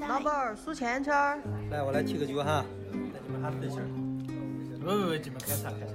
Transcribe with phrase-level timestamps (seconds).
[0.00, 1.40] 老板儿数钱圈儿。
[1.70, 3.80] 来，我来提个酒哈，那你们哈分一下。
[4.78, 5.94] 不不不，你们开啥开啥。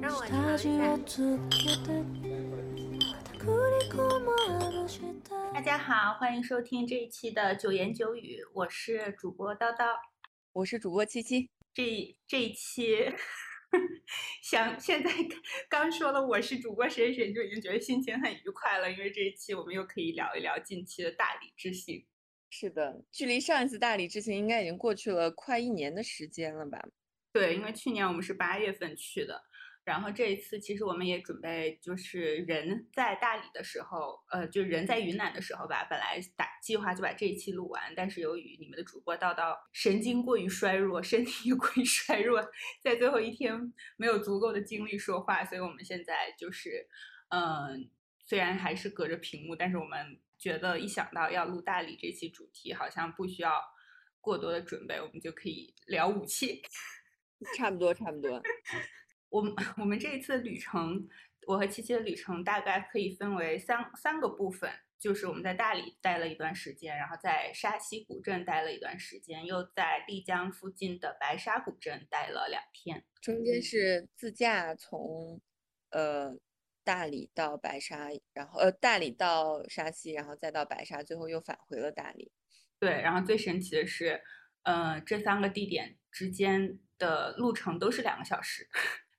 [0.00, 0.20] 让我。
[5.52, 9.96] 大家好，欢迎收听这一期的九言九语，我是主播叨叨，
[10.52, 11.48] 我是主播七七。
[11.72, 13.12] 这这一期。
[14.42, 15.10] 想现在
[15.68, 22.06] 刚说了我是主播谁谁，就已经觉得心情很愉快了，因为这一期我们又可以聊一聊近期的大理之行。
[22.50, 26.80] 是的，距离上一次大理之行应该已经过去了快一年的时间了吧？
[27.32, 29.40] 对，因为去年我们是八月份去的。
[29.82, 35.86] 然后这一次，其实我们也准备，就是人在大理的时候，呃，就人在云南的时候吧。
[35.88, 42.46] 本来打计划就把这一期录完，但是由于你们的主播叨叨神经过于衰弱，身体过于衰弱，
[42.82, 46.86] 在最后一天没有足够的精力说话，所以我们现在就是，
[47.30, 47.90] 嗯，
[48.26, 53.60] 虽然还是隔着屏幕，但是我们觉得一想到要录大理这期主题，好像不需要
[54.20, 56.62] 过多的准备，我们就可以聊武器。
[57.56, 58.40] 差不多，差不多。
[59.30, 61.08] 我们 我们这一次旅程，
[61.46, 75.40] 我和七七的旅程大概可以分为三三个部分，就是我们在大理待了一段时间，然后在沙溪古镇待了一段时间，又在丽江附近的白沙古镇待了两天，中间是自驾从
[75.90, 76.36] 呃
[76.82, 82.32] 大理到白沙，然后呃大理到沙溪，然后再到白沙，最后又返回了大理。
[82.78, 84.22] 对，然后最神奇的是，
[84.62, 88.68] 呃，这三个地点之间的路程都是两个小时。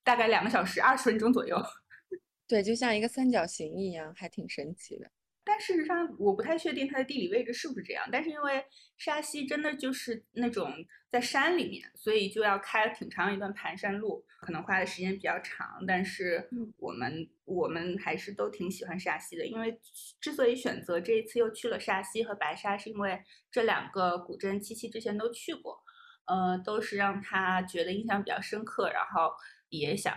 [0.03, 1.57] 大概两个小时二十分钟左右，
[2.47, 5.11] 对，就像一个三角形一样，还挺神奇的。
[5.43, 8.07] 但事实上，我不太确定它的地理位置是不是这样。
[8.11, 8.63] 但是因为
[8.97, 10.71] 沙溪真的就是那种
[11.09, 15.83] 在山里面，所以就要开挺长一段盘山路，可能花的时间比较长。
[15.87, 19.79] 但是我们我们还是都挺喜欢沙溪的，因为
[20.19, 23.19] 之所以选择这一次又去了沙溪和白沙，是因为
[23.51, 25.79] 这两个古镇七七之前都去过，
[26.27, 29.31] 呃，都是让他觉得印象比较深刻，然后。
[29.71, 30.15] 也想，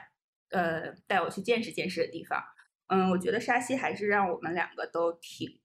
[0.50, 2.44] 呃，带我去见识见识的地方。
[2.88, 5.58] 嗯，我觉得沙溪还是让我们两个都挺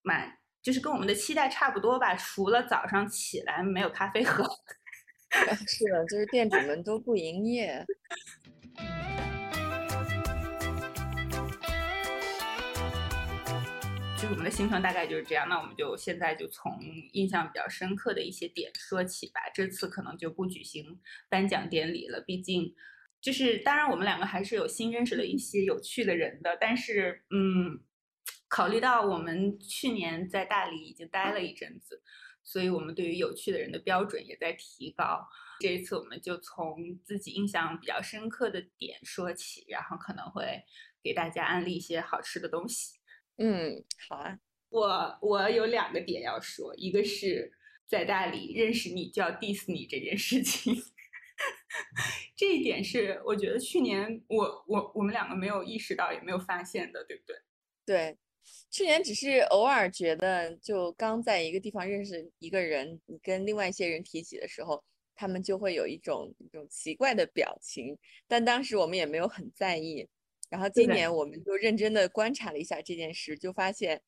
[0.00, 2.14] 满，就是跟我们的期待差不多吧。
[2.16, 4.42] 除了早上起来没有咖啡喝，
[5.68, 7.84] 是的，就是店主们都不营业。
[14.16, 15.46] 就是我们的行程大概就是这样。
[15.48, 16.72] 那我们就现在就从
[17.12, 19.42] 印象比较深刻的一些点说起吧。
[19.52, 20.98] 这次可能就不举行
[21.28, 22.74] 颁奖典礼了，毕竟。
[23.22, 26.58] 就是，当然，我们两个还是有新认识了一些有趣的人的。
[26.60, 27.80] 但是，嗯，
[28.48, 32.02] 考虑到我们去年在大理已经待了一阵子，
[32.42, 35.24] 所以我们对于有趣的人的标准也在提高。
[35.60, 40.64] 这一次，我们就从自己印象比较深刻的点说起，然后可能会
[41.00, 42.98] 给大家安利一些好吃的东西。
[43.38, 44.36] 嗯，好啊。
[44.68, 47.52] 我我有两个点要说，一个是
[47.86, 50.74] 在大理认识你就要 diss 你这件事情。
[52.36, 57.36] 这一点是我觉得去年我我我们两个没有意识到也没有发现的，对不对？
[57.84, 58.16] 对，
[58.70, 64.82] 去年只是偶尔觉得，就刚在一个地方认识一个人，你跟另外一些人提起的时候，
[65.14, 67.96] 他们就会有一种一种奇怪的表情，
[68.28, 70.08] 但当时我们也没有很在意。
[70.48, 74.00] 然后今年我们就认真的观察了一下这件事，就发现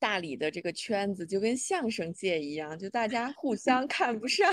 [0.00, 4.52] 大理的这个圈子就跟相声界一样，就大家互相看不上。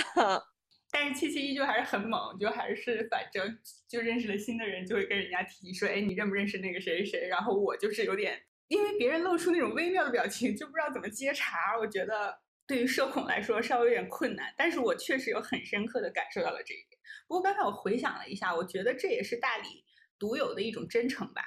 [0.93, 3.57] 但是七七依旧还是很猛，就还是反正
[3.89, 7.27] 就认识了新的人，就会跟人家提说，哎，你认不认识那个谁谁谁？
[7.27, 11.75] 然后我就是有点，因为别人露出那种微妙的表情，就不知道怎么接茬。
[11.79, 12.37] 我觉得
[12.67, 17.01] 对于社恐来说稍微有点困难，但是我确实有很深刻的感受到了这一点。
[17.27, 19.83] 不过刚才我回想了一下，我觉得这也是大理
[20.19, 21.41] 独有的一种真诚吧。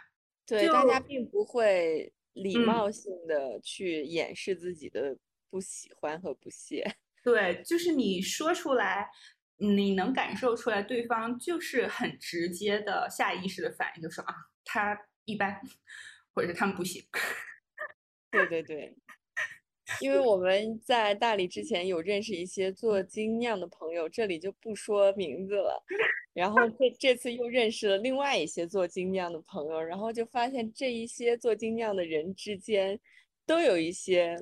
[0.45, 5.17] 对，大家并不会礼貌性的去掩饰自己的
[5.49, 6.85] 不喜欢和不屑。
[7.23, 9.09] 对，就是你说出来。
[9.59, 14.35] 你能感受出来，对方就是很直接的下意识的反应，就说啊，
[14.67, 15.58] 他一般，
[16.35, 17.03] 或者是他们不行。
[18.31, 18.94] 对对对，
[20.00, 25.82] 因为我们在大理之前有认识一些做精酿的朋友，这里就不说名字了。
[26.35, 33.00] 然后这这次又认识了另外一些做精酿的朋友，然后就发现这一些做精酿的人之间
[33.47, 34.37] 都有一些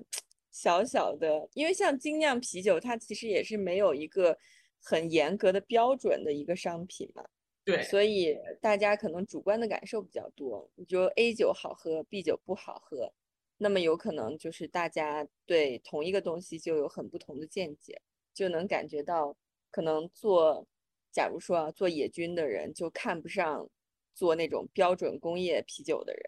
[0.51, 4.37] 小小的，因为像精酿啤酒，它其实也是没有一个。
[4.85, 7.25] 很严格的标准的一个商品嘛，
[7.65, 10.71] 对，所以大家可能主观的感受比较多。
[10.75, 13.11] 你觉得 A 酒好喝，B 酒不好喝，
[13.57, 18.03] 那么有可能就是大家对同一个东西就有很不同的见解，
[18.35, 19.35] 就能感觉到
[19.71, 20.67] 可能做，
[21.11, 23.67] 假如说啊做野菌的人就看不上
[24.15, 26.23] 做那种标准工业啤酒的人，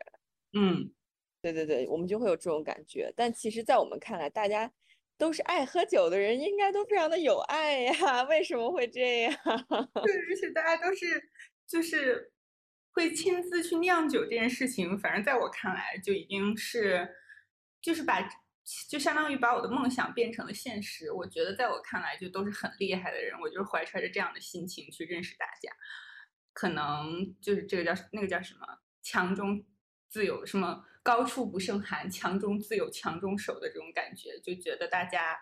[0.55, 0.91] 嗯，
[1.43, 3.13] 对对对，我们就会有这种感觉。
[3.15, 4.73] 但其实，在我们看来，大家
[5.19, 8.23] 都是爱喝酒的人，应该都非常的有爱呀。
[8.29, 9.33] 为什么会这样？
[9.45, 11.31] 对，而且大家都是
[11.67, 12.33] 就是
[12.93, 17.09] 会亲自去酿酒这件事情，反正在我看来，就已经是
[17.81, 18.29] 就是把
[18.89, 21.11] 就相当于把我的梦想变成了现实。
[21.11, 23.39] 我觉得在我看来，就都是很厉害的人。
[23.41, 25.73] 我就是怀揣着这样的心情去认识大家，
[26.53, 28.67] 可能就是这个叫那个叫什么
[29.03, 29.65] 强中
[30.09, 30.85] 自有什么。
[31.07, 35.39] 高处不胜寒，强中自有强中手的这种感觉，就觉得大家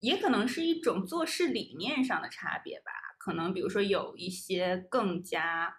[0.00, 2.92] 也可能是一种做事理念上的差别吧。
[3.16, 5.78] 可能比如说有一些更加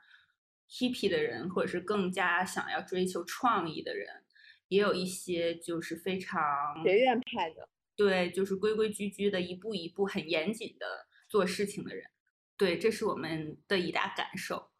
[0.67, 4.23] hippy 的人，或者是更加想要追求创意的人，
[4.69, 12.09] 也有一些就是非常学院派的，对，就是规规矩矩的，一步一步很严谨的做事情的人。
[12.57, 14.71] 对，这是我们的一大感受。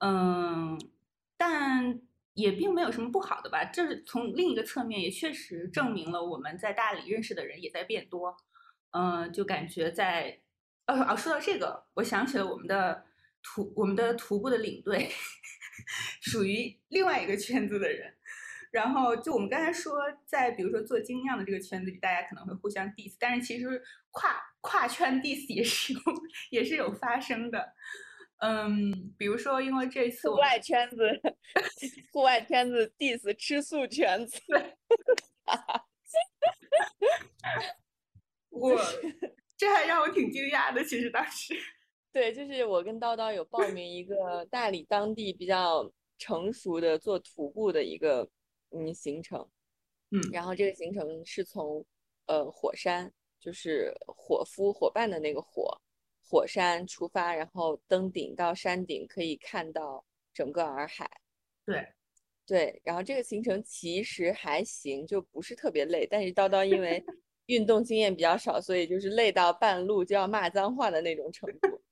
[0.00, 0.78] 嗯，
[1.38, 2.02] 但。
[2.34, 8.36] 也并没有什么不好的吧，这是从另一个侧面也确实证明了我们在大理认识的人也在变多，
[8.92, 10.40] 嗯，就感觉在，
[10.86, 13.04] 哦哦，说到这个，我想起了我们的
[13.42, 15.10] 徒我们的徒步的领队，
[16.22, 18.14] 属于另外一个圈子的人，
[18.70, 26.00] 然后就我们刚才说，在比如说做精酿的这个圈子里，大家可能会互相 diss，但是其实跨跨圈 diss 也是有
[26.50, 27.74] 也是有发生的。
[28.40, 31.20] 嗯，比如说，因为这次户外圈子，
[32.12, 34.40] 户外圈子 diss 吃素圈子，
[38.48, 38.74] 我
[39.58, 40.82] 这还让我挺惊讶的。
[40.82, 41.54] 其实当时，
[42.12, 48.26] 对，就是我跟叨叨有报名一个大理当地比较成熟的做徒步的一个
[48.70, 49.46] 嗯行程，
[50.12, 51.84] 嗯，然后这个行程是从
[52.26, 55.78] 呃火山，就是火夫伙伴的那个火。
[56.30, 61.10] 火山出发，然后登顶到山顶，可以看到整个洱海。
[61.66, 61.84] 对，
[62.46, 62.80] 对。
[62.84, 66.06] 然后这个行程其实还行，就不是特别累。
[66.08, 67.04] 但是叨叨因为
[67.46, 71.82] 运动经验比较少，所以就是累到半路就要骂脏话的那种程度。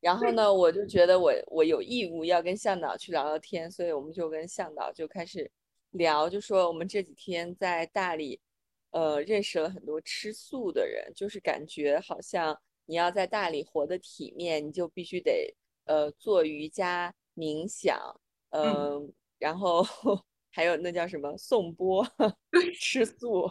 [0.00, 5.48] 然后呢，我就觉得我我有义务要跟向导去聊聊天，所以我们就跟向导就开始
[5.92, 8.40] 聊，就说我们这几天在大理，
[8.90, 12.60] 呃，认识了很多吃素的人，就是感觉好像。
[12.86, 18.20] 你要在大理活得体面，你就必须得呃做瑜伽、冥想，
[18.50, 19.82] 嗯，然后
[20.50, 22.06] 还有那叫什么颂钵、
[22.78, 23.50] 吃素。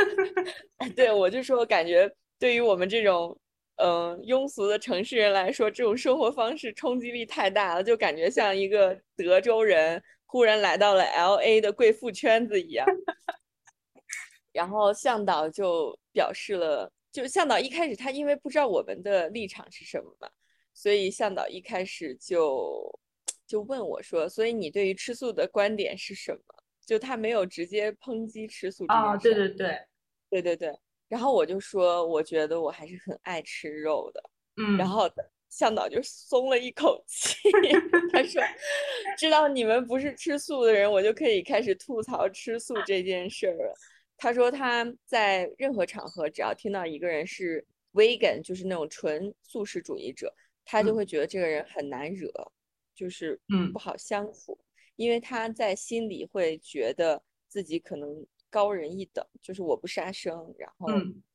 [0.94, 3.38] 对我就说，感觉对于我们这种
[3.76, 12.86] 嗯庸俗的城市人来说，这种生活方式冲击力太大了，就感觉像一个德州人忽然来到了 L A 的贵妇圈子一样。
[14.52, 16.92] 然后向导就表示了。
[17.22, 20.28] 就向导一开始他因为不知道我们的立场是什么嘛，
[20.74, 23.00] 所以向导一开始就
[23.46, 26.40] 就问我说：“所以你对于吃素的观点是什么？”
[26.84, 29.08] 就他没有直接抨击吃素这件事。
[29.08, 29.78] 哦，对对对，
[30.28, 30.78] 对对对。
[31.08, 34.22] 然后我就说：“我觉得我还是很爱吃肉的。”
[34.60, 34.76] 嗯。
[34.76, 35.10] 然后
[35.48, 37.38] 向导就松了一口气，
[38.12, 38.42] 他说
[39.16, 43.74] ：“知道你们不是吃素的人，我就可以开始吐槽吃素这件事儿了。”
[44.16, 50.34] 他说他在任何场合，只要听到一个人是 vegan，就是那种纯素食主义者，
[50.64, 52.30] 他就会觉得这个人很难惹，
[52.94, 53.72] 就是嗯。
[53.72, 54.58] 不好相处，
[54.96, 60.88] 因为他在心里会觉得自己可能高人一等，就是我不杀生，然后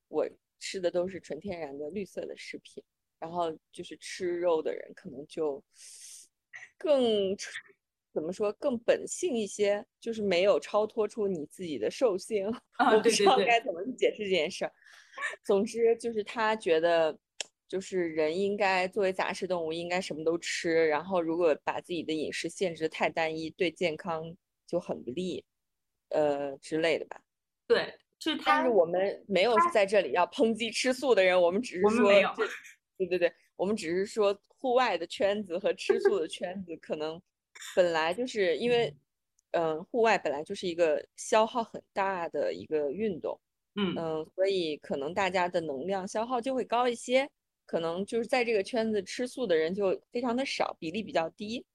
[0.08, 0.28] 我
[0.60, 2.84] 吃的都是纯天然的绿色的食品，
[3.20, 5.64] 然后就是吃肉的人可能就
[6.78, 7.38] 更。
[8.14, 12.48] 怎么说更本性一些，就是没有超脱出你自己的兽性。
[12.80, 14.72] 我不知道该怎么去解释这件事儿。
[15.46, 17.18] 总之就是他觉得，
[17.68, 20.88] 就是人应该作为杂食动物，应该什么都吃。
[20.88, 24.24] 然后如果把自己的饮食限制太单一，对健康
[24.68, 25.44] 就很不利，
[26.10, 27.22] 呃之类的吧。
[27.68, 28.44] 对，是他。
[28.46, 32.12] 但是我们没有在这里要抨击吃素的人，我们只是说，
[32.98, 37.22] 对对对，我们只是说户外的圈子和吃素的圈子可能。
[37.76, 38.94] 本来就是因为，
[39.52, 43.40] 嗯，户外本来就是一个消耗很大的一个运动，
[43.76, 47.30] 嗯嗯，所以可能大家的能量消耗就会高一些，
[47.66, 51.66] 可能就是在这个圈子吃素的人就非常的少，比例比较低，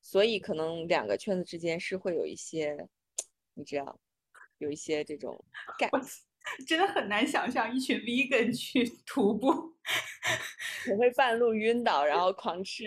[0.00, 2.88] 所以可能两个圈子之间是会有一些，
[3.54, 3.98] 你知道，
[4.58, 5.44] 有一些这种
[5.78, 5.90] 感。
[6.66, 9.46] 真的很难想象一群 vegan 去 徒步，
[10.90, 12.84] 我会半路晕倒，然后狂吃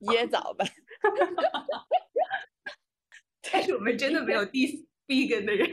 [0.00, 0.64] 椰枣吧。
[3.52, 5.70] 但是我们真的没有 diss vegan 的人，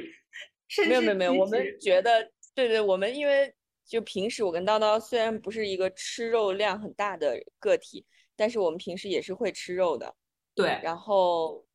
[0.87, 3.53] 没有没有没有，我们觉得对对，我们因为
[3.85, 10.15] 就平时我跟叨叨虽然不是一个吃肉量很大的个体，但是我们平时也是会吃肉的。
[10.53, 11.65] 对，然后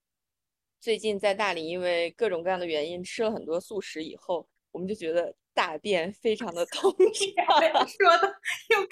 [0.80, 6.92] 最近在大理，因为各种各样的原因吃了很多素食以后，我们就觉得大便非常的通
[7.34, 7.88] 畅。
[7.88, 8.28] 说的
[8.68, 8.86] 又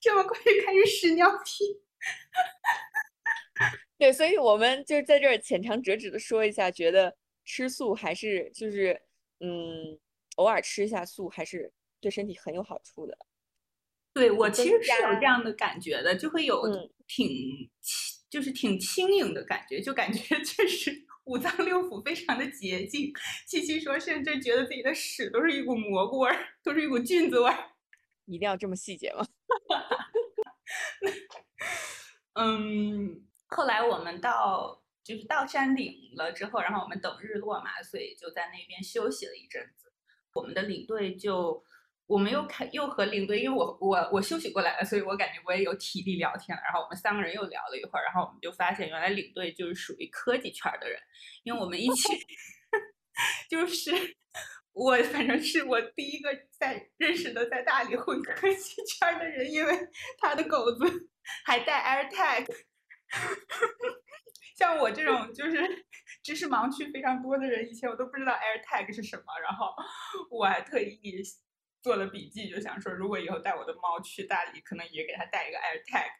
[0.00, 1.64] 这么快就开始屎尿屁。
[3.98, 8.98] 对，所以我们就在这儿浅尝辄止的说一下，觉得吃素还是就是
[9.40, 9.98] 嗯，
[10.36, 11.70] 偶尔吃一下素还是
[12.00, 13.18] 对身体很有好处的。
[14.14, 16.62] 对我其实是有这样的感觉的，就会有
[17.06, 17.28] 挺
[17.82, 23.12] 轻，就是挺轻盈的感觉，就感觉 确实五脏六腑非常的洁净。
[23.46, 27.70] 七七说，甚至觉得自己的屎都是一股蘑菇味儿，都是一股菌子味儿。
[28.26, 29.26] 一定要这么细节吗？
[32.34, 33.24] 嗯。
[33.50, 39.90] 后来我们到就是到山顶了之后，然后我们等日落嘛，所以就在那边休息了一阵子。
[40.34, 41.64] 我们的领队就
[42.08, 46.62] 我们又开又和领队，因为我我我休息过来了，所以我感觉我也有体力聊天了。
[46.64, 50.98] 然后我们三个人又聊了一会儿，然后我们就发现原来领队就是属于科技圈的人，
[51.42, 52.08] 因为我们一起
[53.50, 53.92] 就是
[54.72, 59.78] 我反正是我第一个在认识的在大理混科技圈的人，因为
[60.18, 61.10] 他的狗子
[61.44, 62.46] 还带 AirTag。
[64.56, 65.86] 像我这种就是
[66.22, 69.74] 知识盲区非常多的人，以前我都不知道 AirTag 是什么，然后
[70.30, 71.22] 我还特意
[71.82, 76.08] 做了笔记，就想说如果以后带我的猫去大理，可能也给它带一个 AirTag。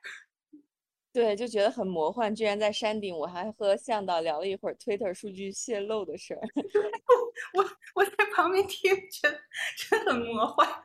[1.10, 2.34] 对，就觉得很魔幻。
[2.34, 6.40] 居然在山顶，我还和向导聊了一会儿 Twitter 数据泄露的事儿。
[7.54, 9.40] 我我在旁边听，觉得
[9.76, 10.68] 真很魔幻。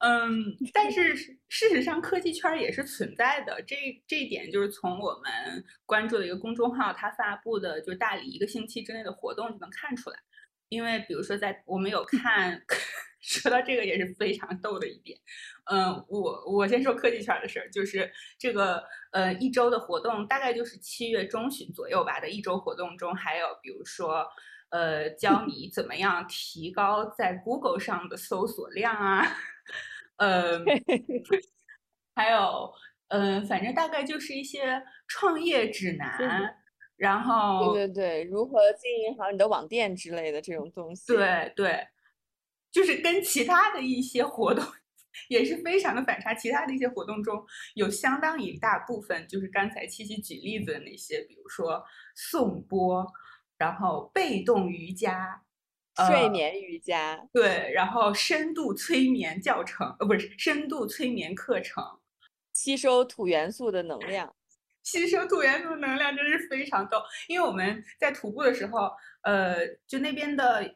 [0.00, 3.60] 嗯，但是事实上，科技圈也是存在的。
[3.62, 3.74] 这
[4.06, 10.18] 这一点就是从我们关注的一个公众号，它发布的就是大理一个星期之内的活动就能看出来。
[10.68, 12.62] 因为比如说，在我们有看，
[13.20, 15.18] 说到这个也是非常逗的一点。
[15.70, 18.82] 嗯，我我先说科技圈的事儿，就是这个
[19.12, 24.26] 呃一周的活动，大概就是七月中旬左右吧的一周活动中，还有比如说
[24.70, 29.26] 呃教你怎么样提高在 Google 上的搜索量啊。
[30.16, 30.64] 嗯，
[32.16, 32.72] 还有，
[33.08, 36.57] 嗯，反正大概就是一些创业指南，
[36.98, 41.06] 然后对对对，如何经营好你的网店之类的这种东西。
[41.06, 41.88] 对对，
[42.70, 44.62] 就是跟其他的一些活动
[45.30, 46.34] 也是非常的反差。
[46.34, 47.42] 其他的一些活动中
[47.74, 51.82] 有相当一大部分就是刚才七七举例子的那些，比如说
[52.14, 53.06] 颂钵，
[53.56, 55.42] 然后被动瑜伽。
[56.06, 61.82] 睡眠瑜伽，对，然后深度催眠教程，呃，不是深度催眠课程，
[62.52, 64.32] 吸收土元素的能量，
[64.90, 67.02] 吸收土元素的能量真是非常逗。
[67.26, 68.90] 因为我们在徒步的时候，
[69.22, 70.74] 呃，就那边的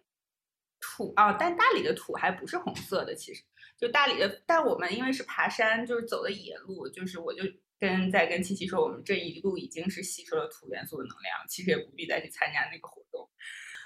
[0.81, 3.43] 土啊，但大理的土还不是红色的，其实
[3.79, 7.43] 就大理的，但我们因为是爬山，就是走的野路，就是我就
[7.81, 13.29] 跟在跟七七说，我们这一路已经是吸收了土元素的能量，其实也不必再去参加那个活动。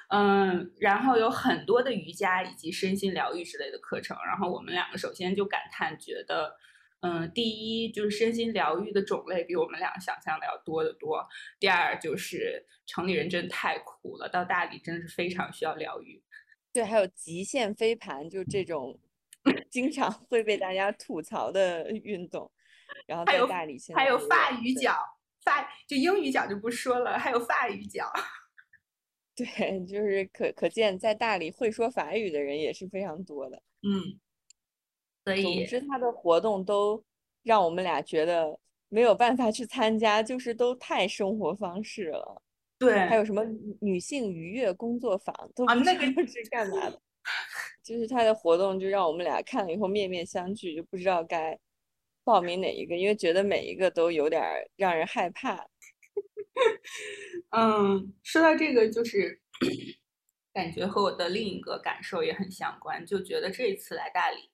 [0.08, 4.16] 嗯，然后有很多的瑜伽以及身心疗愈之类的课程。
[4.24, 6.56] 然后我们两个首先就感叹，觉得，
[7.00, 11.26] 嗯，第一就是身心疗愈的种类比我们俩想象的要多得多。
[11.60, 16.22] 第二就是城里人真的太苦了，到大理真的是非常需要疗愈。
[16.72, 18.98] 对，还有极限飞盘，就这种
[19.70, 22.50] 经常会被大家吐槽的运动。
[23.06, 24.96] 然后在大理现在还有发语角，
[25.44, 28.10] 发就英语角就不说了，还有发语角。
[29.36, 33.62] 对，就是可可见，在大理会说法语的人也是非常多的。
[33.82, 34.18] 嗯，
[35.26, 37.02] 所以总之他的活动都
[37.42, 38.56] 让我们俩觉得
[38.88, 42.42] 没有办法去参加，就是都太生活方式了。
[42.78, 43.42] 对，还有什么
[43.80, 45.92] 女性愉悦工作坊，都不知道
[46.26, 47.02] 是干嘛的。
[47.82, 51.58] 就是他的活动就让我们俩看了以后面面相觑，就不知道该
[52.22, 54.40] 报名哪一个，因为觉得每一个都有点
[54.76, 55.66] 让人害怕。
[57.50, 59.40] 嗯，说到这个，就是
[60.52, 64.50] 感觉和我的另一个感受也很相关，就觉得这一次来大理，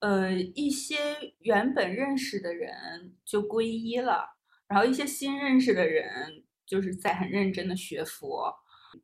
[0.00, 0.96] 呃，一些
[1.40, 4.36] 原本认识的人就皈依了，
[4.66, 8.54] 然后一些新认识的人就是在很认真的学佛。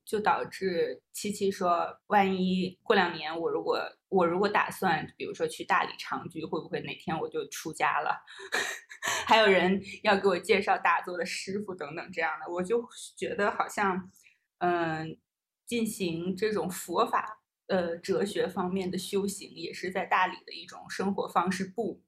[0.02, 8.24] 就导致七七说，万一过两年我如果我如果打算，比如说去大理长居，会不会哪天我就出家了？
[9.28, 12.82] 还有人要给我介绍打坐的师傅等等这样的，我就
[13.14, 14.10] 觉得好像，
[14.58, 15.18] 嗯，
[15.66, 22.02] 进行这种佛法呃哲学方面的修行，也是在大理的一种生活方式不。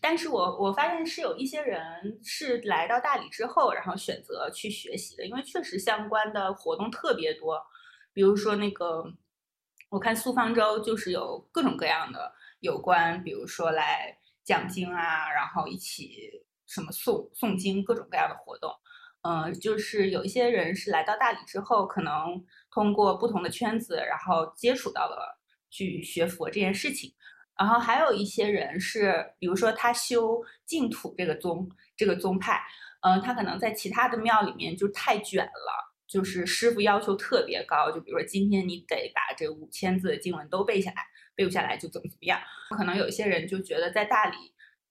[0.00, 7.60] 但是我我发现是有一些人是来到大理之后，然后选择去学习的，因为确实相关的活动特别多。
[8.12, 9.04] 比如说那个，
[9.90, 18.70] 我看苏方舟就是有各种各样的有关，比如说来讲经啊，然后一起什么诵诵经，各种各样的活动。
[19.22, 22.44] 嗯，就是有一些人是来到大理之后，可能
[22.78, 25.36] 通过不同的圈子，然后接触到了
[25.68, 27.12] 去学佛这件事情。
[27.58, 32.62] 然后还有一些人是，比如说他修净土这个宗这个宗派，
[33.00, 41.02] 嗯，他可能在其他的庙里面就太卷了，就是师傅要求特别高，就比如说今天你得把这五千字的经文都背下来，
[41.34, 42.40] 背不下来就怎么怎么样。
[42.76, 44.36] 可能有些人就觉得在大理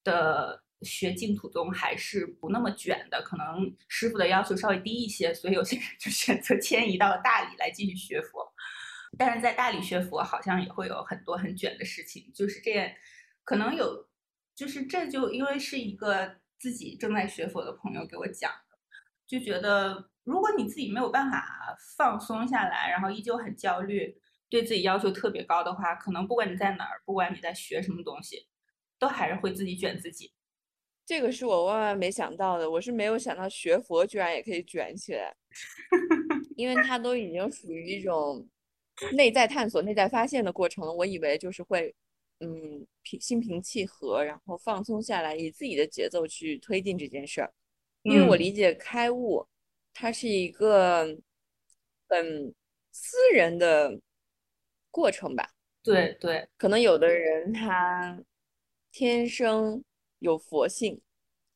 [0.04, 8.54] 的学净土宗还是不那么卷的，可能师傅的要求稍微低一些，所以有些人就选择迁移到了大理来继续学佛。
[9.18, 12.92] 但是在大理学佛好像也会有很多很卷的事情，就是这样，
[13.44, 14.08] 可能有，
[14.54, 18.78] 就是这就因为是一个自己正在学佛的朋友给我讲的，
[19.26, 24.20] 就觉得如果你自己没有办法放松下来，然后依旧很焦虑，
[24.50, 28.48] 对自己要求特别高的话，可能不管你在哪儿，不管你在学什么东西，
[29.00, 30.34] 都还是会自己卷自己。
[31.08, 35.34] 这个是我万万没想到的，我是没有想到学佛居然也可以卷起来，
[36.56, 38.48] 因为它都已经属于一种。
[39.14, 41.94] 内在探索、内在发现的过程了，我以为就是会，
[42.40, 47.54] 嗯，平心平气和，然后放松下来，以自己的节奏去推进这件事儿。
[48.02, 49.46] 因为我理解开悟，
[49.94, 51.06] 它是一个
[52.10, 52.52] 很
[52.92, 54.02] 私人的
[54.90, 55.48] 过程吧。
[55.84, 58.20] 对对，可能有的人他
[58.92, 59.84] 天生
[60.20, 61.00] 有佛性，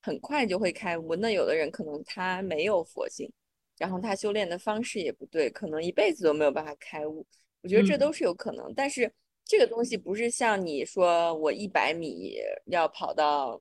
[0.02, 3.32] 很快就会开悟；那有的人可能他没有佛性。
[3.78, 7.26] 然后他修炼的方式也不对，可能一辈子都没有办法开悟。
[7.64, 9.12] 我觉得这都是有可能，但是
[9.44, 13.60] 这个东西不是像你说我一百米要跑到，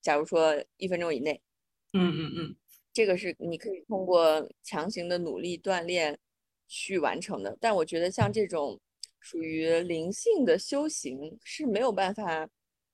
[0.00, 1.38] 假如说一分钟以内，
[1.92, 2.56] 嗯嗯嗯，
[2.94, 6.18] 这个是你可以通过强行的努力锻炼
[6.66, 7.54] 去完成的。
[7.60, 8.80] 但我觉得像这种
[9.20, 12.48] 属于灵性的修行是没有办法。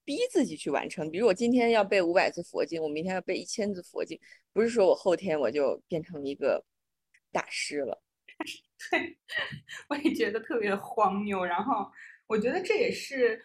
[0.04, 4.18] 逼自己去完成，比如我今天要背五百字佛经，我明天要背一千字佛经，
[4.52, 6.64] 不是说我后天我就变成一个
[7.32, 8.02] 大师了。
[8.90, 9.18] 对，
[9.88, 11.44] 我也觉得特别荒谬。
[11.44, 11.90] 然后
[12.26, 13.42] 我觉得这也是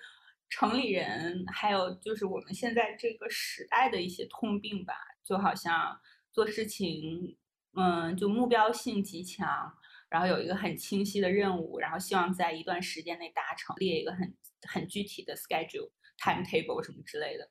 [0.50, 4.94] 城里人，还有就是我们现在这个时代的一些通病吧。
[5.24, 5.96] 就好像
[6.32, 7.38] 做事情，
[7.76, 9.72] 嗯，就目标性极强，
[10.10, 15.92] 然后有一个很清晰的任务，然后希望在一段时间内达成，列一个很很具体的 schedule。
[16.20, 17.50] Timetable 什么之类的，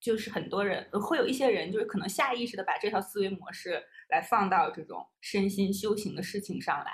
[0.00, 6.92] 就是很多人会有一些人，就是可能下意识的把这套思维模式来放到这种身心修行的事情上来。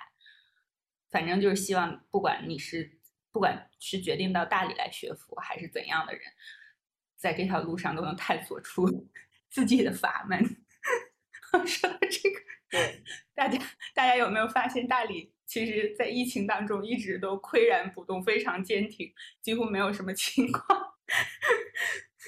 [1.11, 2.99] 反正就是希望，不管你是
[3.31, 6.23] 不管是决定到大理来学佛，还是怎样的人，
[7.16, 9.09] 在这条路上都能探索出
[9.49, 10.42] 自己的法门。
[11.64, 12.40] 说到这个，
[12.71, 13.03] 对
[13.35, 13.59] 大家，
[13.95, 15.33] 大家有没有发现大理？
[15.47, 20.95] 其实，在疫情当中一直都岿然不动，非常坚挺，几乎没有什么情况。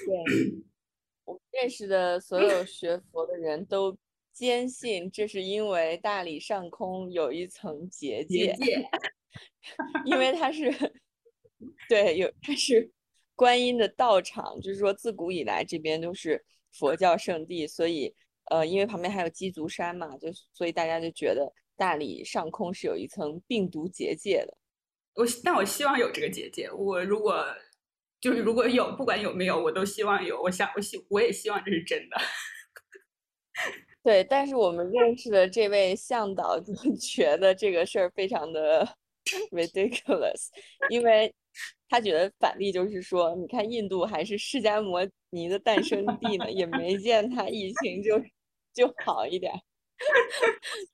[0.06, 0.62] 对，
[1.24, 3.96] 我认识的所有学佛的人都
[4.32, 8.56] 坚信，这是因为大理上空有一层结界，
[10.04, 10.70] 因为它是，
[11.88, 12.90] 对，有它是
[13.34, 18.14] 观音的道场，就是说自古以来这边都是佛教圣地，所以，
[18.50, 21.52] 呃，因为旁边还有鸡足山嘛，就所以大家就觉得。
[21.78, 24.58] 大理上空是有一层病毒结界的，
[25.14, 26.68] 我但我希望有这个结界。
[26.72, 27.46] 我如果
[28.20, 30.40] 就是如果有，不管有没有，我都希望有。
[30.42, 32.16] 我想，我希我也希望这是真的。
[34.02, 38.86] 对，但是我们认识的这位向导就 觉得这个事儿非常的
[39.50, 40.48] ridiculous，
[40.88, 41.34] 因为
[41.88, 48.18] 他觉得反例就是说，你看印度还是释迦摩尼的诞生地呢，也没见他疫情就
[48.72, 49.52] 就好一点。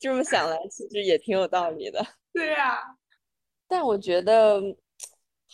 [0.01, 2.05] 这么想来，其实也挺有道理的。
[2.33, 2.81] 对呀，
[3.69, 4.61] 但我觉得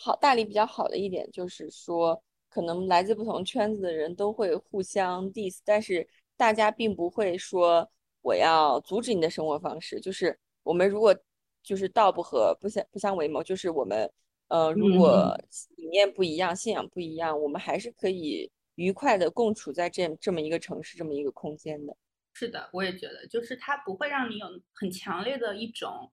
[0.03, 7.87] 好大理比较好的一点就是说，可能来自不同圈子的人都会互相 diss，但是大家并不会说
[8.23, 9.99] 我要阻止你的生活方式。
[9.99, 11.15] 就是我们如果
[11.61, 14.11] 就是道不合，不相不相为谋，就是我们
[14.47, 15.37] 呃，如果
[15.75, 21.95] 理念不一样，信仰不一样，我们还是可以愉快的共处在这这么一个城市，这么一个空间的。
[22.33, 26.11] 是的，我也觉得，就是它不会让你有很强烈的一种，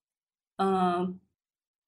[0.57, 1.19] 嗯，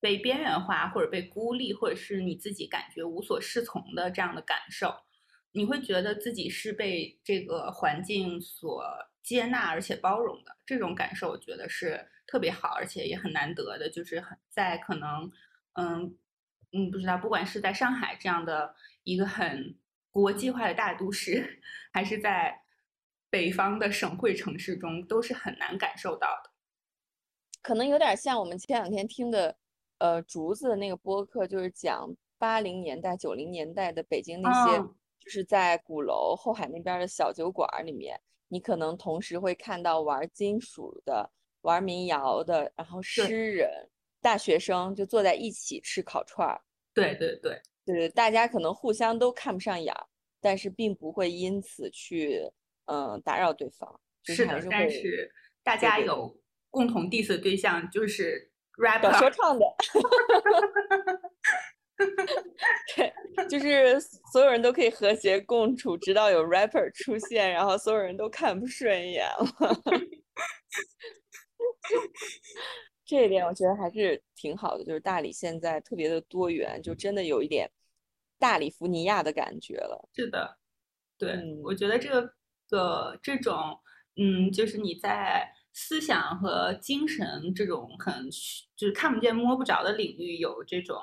[0.00, 4.94] 被边缘化或者被孤立，或者是你自己感觉无所适从的这样的感受。
[5.52, 8.84] 你会觉得自己是被这个环境所
[9.22, 13.88] 接纳而且包容的，这种感受我觉得是特别好，而且也很难得的。
[13.90, 15.30] 就是很在可能，
[15.74, 16.16] 嗯
[16.72, 19.78] 嗯，不知道，不管是在上海这样的一个很
[20.10, 21.60] 国际化的大都市，
[21.92, 22.62] 还是在。
[23.32, 26.50] 北方的省会城市中都是很难感受到的，
[27.62, 29.56] 可能有点像我们前两天听的，
[30.00, 34.78] 呃，竹子的那个播客，就是讲八零年代、九零年代的北京那些，
[35.18, 43.70] 就是在鼓楼后海那边的小酒馆里面，你可能同时会看到玩金属的、玩民谣的，然后诗人、
[44.22, 46.60] 大学生就坐在一起吃烤串儿。
[46.94, 50.06] 对对对对，大家可能互相都看不上眼儿，
[50.40, 52.50] 但是并不会因此去
[52.86, 54.00] 嗯打扰对方。
[54.24, 55.30] 是的，但是
[55.62, 56.36] 大家有
[56.70, 58.49] 共同 diss 的对象，就是
[58.80, 59.64] rapper 说唱的。
[62.96, 63.12] 对，
[63.46, 64.00] 就是
[64.32, 69.46] 所有人都可以和谐共处，直到有 rapper 出现，然后所有人都看不顺眼了。
[73.04, 77.70] 这一点我觉得还是挺好的，就是大理现在特别的多元，就真的有一点
[78.38, 80.08] 大理福尼亚的感觉了。
[80.14, 80.56] 是的，
[81.18, 82.32] 对，我觉得这个
[82.70, 83.78] 个这种，
[84.16, 88.28] 嗯，就是你在思想和精神这种很
[88.76, 91.00] 就是看不见摸不着的领域有这种。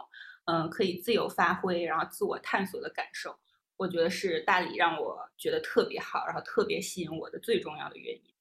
[0.49, 3.37] 嗯，可以自由发挥，然后自我探索的感受，
[3.75, 8.33] 我觉得是大理让我觉得特别好，然后特别吸引我的最重要的原因。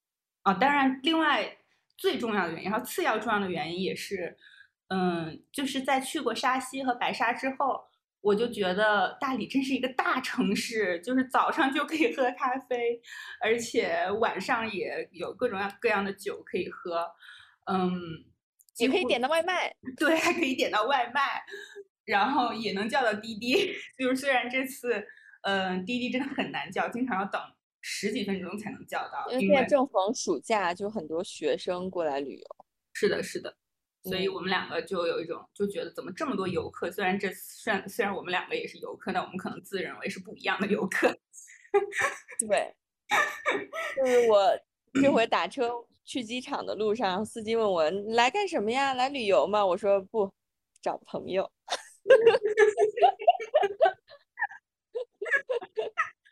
[0.43, 1.57] 啊，当然，另外
[1.97, 4.37] 最重要的原因，然后次要重要的原因也是，
[4.87, 7.86] 嗯，就是在去过沙溪和白沙之后，
[8.27, 12.99] 我就觉得大理真是一个大城市，就是早上就可以喝咖啡，
[13.39, 17.09] 而且晚上也有各种各样的酒可以喝，
[17.71, 17.89] 嗯，
[18.79, 21.21] 也可以点到外卖， 对，还可以点到外卖。
[22.03, 25.07] 然后也能叫到滴滴， 就是虽然这次，
[25.43, 27.41] 嗯，滴滴真的很难叫，经常要等
[27.79, 29.25] 十几分钟才能叫到。
[29.31, 32.45] 因为现在正逢暑假，就很多学生过来旅游。
[32.93, 33.55] 是的，是的，
[34.07, 36.89] 所以我们两个就有一种就觉得怎么这么多游客？
[36.89, 41.13] 虽然这虽然虽然我们两个也是游客，但我们可能自认为是不一样的游客。
[42.47, 42.73] 对，
[43.95, 44.59] 就是我
[45.01, 45.69] 这回打车
[46.05, 48.93] 去机场的路上，司机问我来干什么呀？
[48.93, 49.65] 来旅游吗？
[49.65, 50.31] 我说不，
[50.81, 51.51] 找朋友。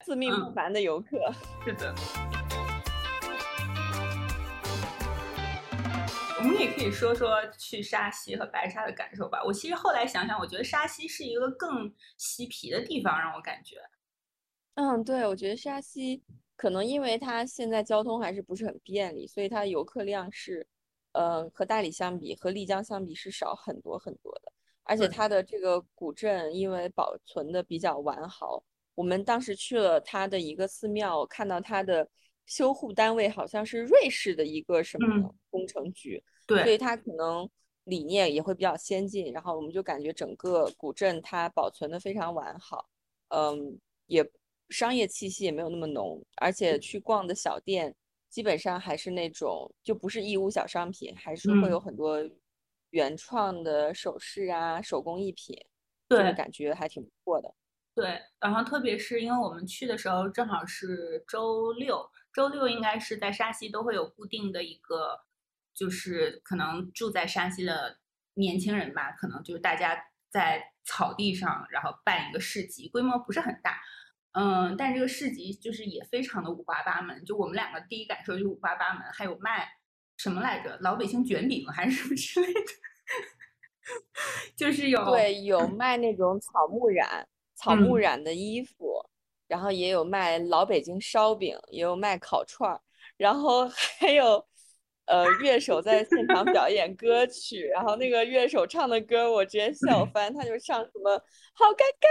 [0.06, 1.34] 自命不凡的游客，
[1.66, 2.45] 是的。
[6.48, 9.44] 们也可以说说去沙溪和白沙的感受吧。
[9.44, 13.78] 我其实后来想想，我觉得沙溪是一个更嬉皮的地方，让我感觉。
[14.76, 16.22] 嗯，对，我觉得沙溪
[16.56, 20.68] 可能因为它现在交通还是不是很便利，所以它游客量是，
[21.14, 24.52] 呃，和大理相比，和丽江相比是少很多很多的。
[24.84, 32.08] 而且它的这个古镇因为保存的比较完好，我们当时去了它的一个寺庙，看到它的
[32.46, 37.50] 修护单位好像是瑞士的一个什么工程局，对，所以它可能
[37.86, 39.32] 理念也会比较先进。
[39.34, 42.88] 然后我们就感觉整个古镇它保存的非常完好，
[43.30, 44.30] 嗯，也
[44.70, 47.96] 商业气息也没有那么浓，而且去逛的小店
[48.30, 52.18] 基本上还是那种就不是义乌小商品，还是会有很多。
[52.92, 55.54] 原创的首饰啊，手工艺品，
[56.08, 57.54] 对，感觉还挺不错的。
[57.94, 65.20] 对，然后特别是因为我们去的时候正好是周六，周六应该是在沙溪都会有固定的一个，
[65.76, 68.00] 就是可能住在山西的
[68.36, 69.96] 年轻人吧，可能就是大家
[70.30, 73.80] 在草地上，然后办一个市集，规模不是很大，
[74.32, 77.24] 嗯，但这个市集就是也非常的五花八门。
[77.26, 79.68] 就我们两个第一感受就是五花八门，还有卖
[80.18, 82.60] 什么来着，老北京卷饼还是什么之类的。
[84.58, 89.00] 就是有对有卖那种草木染草木染的衣服，
[89.48, 92.82] 然后也有卖老北京烧饼，也有卖烤串儿，
[93.16, 93.68] 然后
[94.00, 94.44] 还有
[95.06, 101.12] 呃乐手在现场表演歌曲，然后那个乐手唱的歌我直接笑翻，他就唱什么
[101.54, 102.08] 好尴尬，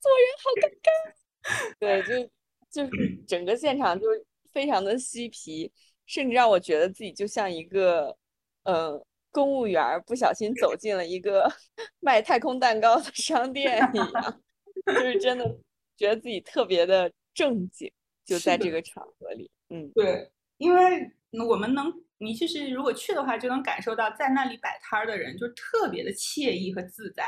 [0.00, 2.30] 做人好尴尬，对，就
[2.70, 4.06] 就是整个现场就
[4.52, 5.72] 非常的嬉皮，
[6.06, 8.16] 甚至让我觉得自己就像一个
[8.64, 9.04] 呃。
[9.34, 11.50] 公务员不小心走进了一个
[12.00, 14.42] 卖太空蛋糕的商店一样，
[14.84, 15.58] 就是真的
[15.96, 17.90] 觉得自己特别的正经，
[18.26, 19.50] 就在这个场合里。
[19.70, 27.24] 嗯，对，因为我们能，你就是如果去的话，就能感受到在那里摆摊儿的人就特别的惬意和自在。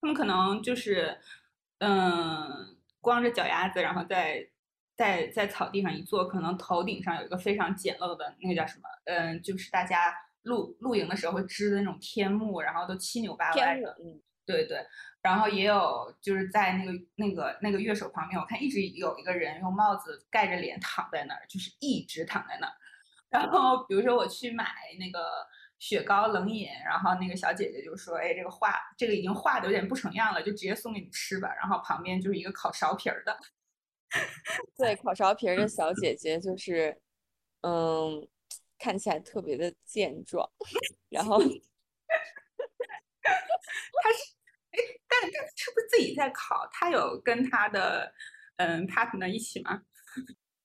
[0.00, 1.18] 他们可能就是，
[1.78, 4.48] 嗯，光着脚丫子，然后在
[4.96, 8.88] 在在草地上一坐，可能头顶上有一个非常简陋的那个叫什么？
[9.06, 10.14] 嗯，就是大家。
[10.44, 14.76] 露露营的时候会支的那种天幕，然后都七扭八歪的，嗯，对对，
[15.22, 22.72] 然后也有就是在那个那个那个乐手旁边，我看一直有一个人用帽子盖着脸躺在那儿，就是一直躺在那儿。
[23.34, 25.46] 然后比如说我去买那个
[25.78, 33.38] 雪糕冷饮，然后那个小姐姐就说：“哎，这个化这个已经化的有点不成样了，就直接送给你吃吧。”然后旁边就是一个烤苕皮儿的，
[34.76, 37.00] 对，烤苕皮儿的小姐姐就是，
[37.62, 38.28] 嗯。
[38.76, 40.46] 看起来特别的健壮，
[41.08, 41.48] 然后 他是
[44.72, 46.68] 哎，但但是不是自己在烤？
[46.70, 48.12] 他有跟他的
[48.56, 49.80] 嗯 partner 一起吗？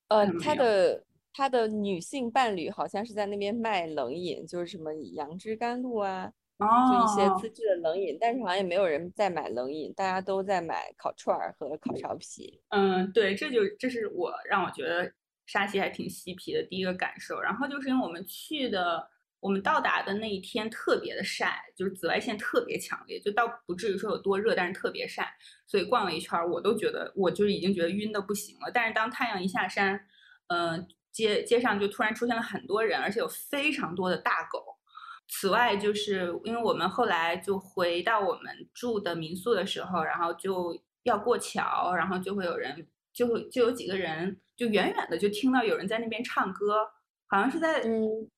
[0.10, 1.05] 呃，他的
[1.39, 12.62] 他的女性伴侣好像是在那边卖冷饮，就是什么杨枝甘露啊，就一些自制的冷饮，但是好像也没有人在买冷饮，大家都在买烤串儿和烤苕皮。
[12.69, 15.10] 嗯，对，这就这是我让我觉得
[15.45, 17.39] 沙溪还挺嬉皮的第一个感受。
[17.39, 19.10] 然后就是因为我们去的。
[19.41, 25.34] 我们到达的那一天特别的晒，就是紫外线特别强烈，就倒不至于说有多热，但是特别晒，
[25.65, 28.69] 所以逛了一圈，我都觉得我就是已经觉得晕的不行了。
[28.73, 29.97] 但是当太阳一下山，
[30.47, 30.86] 嗯，
[31.27, 34.77] 街街上就突然出现了很多人，而且有非常多的大狗。
[35.27, 46.88] 此外，就是因为我们后来就回到我们住的民宿的时候，然后就要过桥，然后就会有人，就会就有几个人，就远远的就听到有人在那边唱歌，
[47.27, 48.29] 好像是在嗯。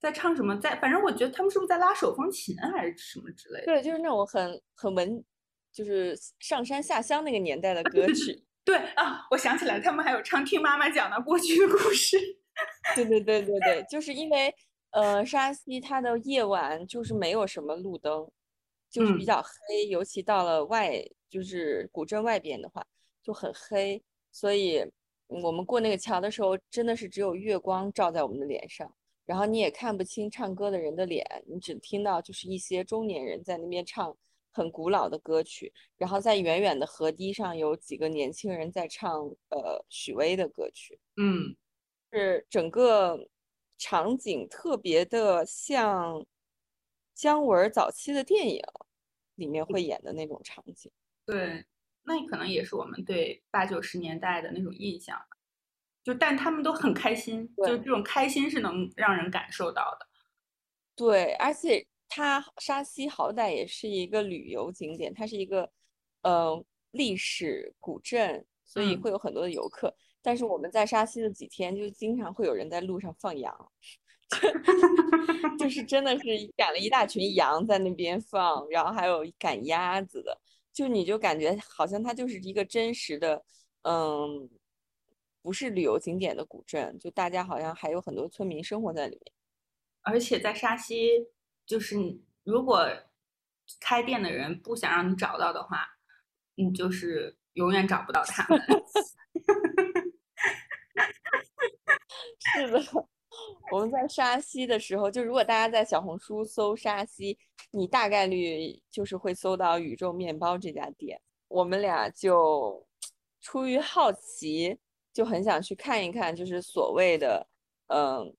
[0.00, 0.56] 在唱什么？
[0.58, 3.66] 在反正我觉得他们是不是在拉手风琴还是什么之类的？
[3.66, 5.22] 对，就是那种很很文，
[5.70, 8.42] 就是上山下乡那个年代的 歌曲。
[8.64, 12.16] 对啊，我想起来，他们还有唱听妈妈讲的过去的故事。
[12.94, 14.54] 对对对对对，就是因为
[14.90, 18.30] 呃沙溪它的夜晚就是没有什么路灯，
[18.90, 22.86] 就是比较黑，尤其到了外就是古镇外边的话
[23.22, 24.84] 就很黑，所以
[25.26, 28.92] 我们过那个桥的时候真的是只有月光照在我们的脸上。
[29.24, 34.14] 然后你也看不清唱歌的人的脸，你只听到就是一些中年人在那边唱
[34.52, 41.56] 很古老的歌曲，然后在远远的河堤上有几个年轻人在唱呃许巍的歌曲，嗯，
[42.12, 43.28] 是整个
[43.78, 46.26] 场景特别的像
[47.14, 48.62] 姜文早期的电影
[49.36, 50.90] 里面会演的那种场景。
[51.26, 51.64] 对，
[52.02, 55.20] 那可能也是我们对八九十年代的那种印象。
[56.02, 60.08] 就但他们都很开心，就这种开心是能让人感受到的。
[60.96, 65.72] 对，而且它沙溪好歹也是一个旅游景点，它是一个
[66.20, 69.94] 呃历史古镇，所以会有很多的游客。
[70.20, 73.72] 但是我们在沙溪的几天，就经常会有人在路上放羊，
[75.58, 76.24] 就是真的是
[76.56, 80.38] 赶了一大群羊在那边放，然后还有赶鸭子的，
[80.72, 83.42] 就你就感觉好像它就是一个真实的，
[83.84, 84.50] 嗯。
[85.42, 89.32] 不是旅游景点的古镇，就大家好像还有很多村民生活在里面。
[90.02, 91.08] 而且在沙溪，
[91.70, 91.96] 就是
[92.42, 92.84] 如果
[93.78, 95.86] 开店的人不想让你找到的话，
[96.56, 98.60] 你就是永远找不到他们。
[102.56, 102.82] 是的，
[103.70, 107.38] 我们在沙溪的时候，就如果大家在小红书搜沙溪，
[107.70, 111.22] 你大概率就是会搜到宇宙面包这家店。
[111.46, 112.84] 我们俩就
[113.40, 114.76] 出于好奇。
[115.12, 117.44] 就很想去看一看，就是所谓的，
[117.88, 118.32] 嗯，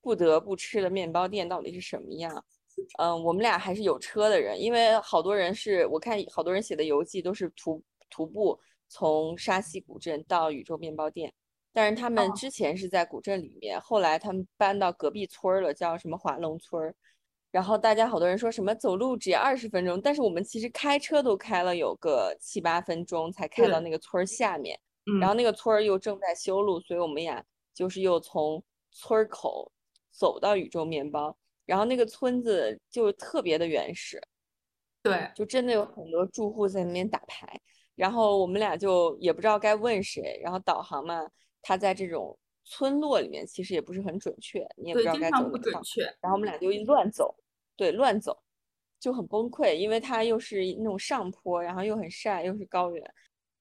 [0.00, 2.44] 不得不吃的面包店到底是什么样。
[2.98, 8.58] 嗯，我们俩还是有车的人，因为好多人是我看好多人写的游记都是徒徒步
[8.88, 11.32] 从沙溪古镇到宇宙面包店，
[11.72, 16.94] 但是他们之前是在古镇里面，后来他们搬到隔壁村了，叫什么华龙村儿。
[17.50, 24.78] 然后大家好多人说什么走路只要二十分钟，但是我们其实开车都开了有个七八分钟才开到那个村儿下面。
[25.20, 28.60] 然后那个村儿又正在修路，所以我们俩就是又从
[28.90, 29.70] 村口
[30.10, 31.36] 走到宇宙面包。
[31.66, 34.20] 然后那个村子就特别的原始，
[35.02, 37.60] 对，就真的有很多住户在那边打牌。
[37.94, 40.40] 然后我们俩就也不知道该问谁。
[40.42, 41.20] 然后导航嘛，
[41.62, 46.02] 它在这种村落里面其实也不是很准确，你也不知道该走哪准确。
[46.20, 47.36] 然后我们俩就乱走，
[47.76, 48.42] 对，乱走
[48.98, 53.14] 就很崩溃，因为它又是那种上坡，然后又很晒，又是高原。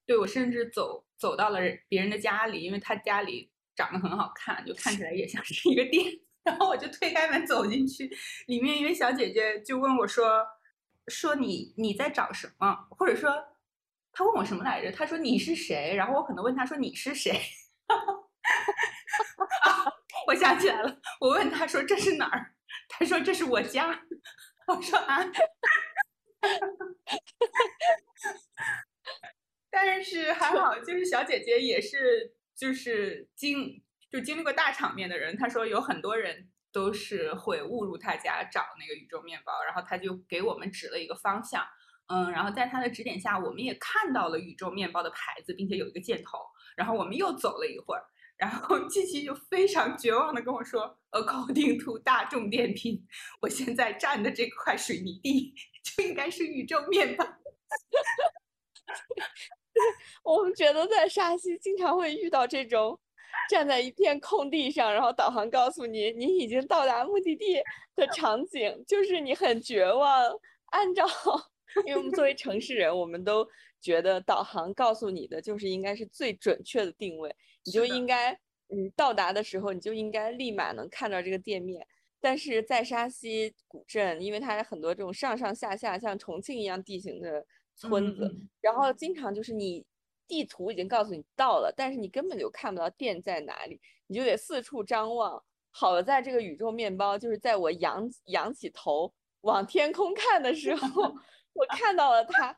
[0.05, 6.03] 对我甚至走走到了别人的家里，因为他家里长得很好看，就看起来也像是一个店。
[6.43, 8.09] 然后我就推开门走进去，
[8.47, 10.45] 里面一位小姐姐就问我说
[11.07, 12.87] ：“说你你在找什么？
[12.91, 13.31] 或者说
[14.11, 14.91] 她问我什么来着？
[14.91, 15.95] 她说你是谁？
[15.95, 17.39] 然后我可能问她说你是谁？
[20.27, 22.53] 我想起来了，我问她说这是哪儿？
[22.89, 24.03] 她说这是我家。
[24.67, 25.19] 我说啊。
[29.69, 35.35] ”但是还好，就是小姐姐也是，就是经就经历过大场面的人。
[35.35, 41.65] 他说有很多人都是会误入他家找那个宇宙面包，然后他就给我们指了一个方向。
[42.05, 46.37] 嗯，然后在他的指点下，我们也看到了宇宙面包的牌子，并且有一个箭头。
[46.75, 48.03] 然后我们又走了一会儿，
[48.37, 53.03] 然后 七七就非常绝望的跟我说：“According to 大众点评，
[53.41, 57.25] 我现在站的这块水泥地就应该是宇宙面包。
[60.23, 62.99] ”我们觉得在沙溪经常会遇到这种
[63.49, 67.61] 站在一片空地上，然后导航告诉你你已经到达目的地
[67.95, 70.31] 的场景，就是你很绝望。
[70.67, 71.05] 按照，
[71.85, 73.47] 因为我们作为城市人，我们都
[73.79, 78.35] 觉得导航告诉你的就是应该是最准确的定位，你就应该
[78.69, 81.85] 你到达的时候，你就应该立马能看到这个店面。
[82.19, 89.85] 但是在沙溪古镇，因为它有很多这种上上下下像重庆一样地形的村子，然后经常就是你
[90.27, 95.43] 地图已经告诉你到了，但是你根本就看不到店在哪里，你就得四处张望。
[95.71, 101.03] 好在这个宇宙面包就是在我仰仰起头往天空看的时候，
[101.53, 102.55] 我看到了它，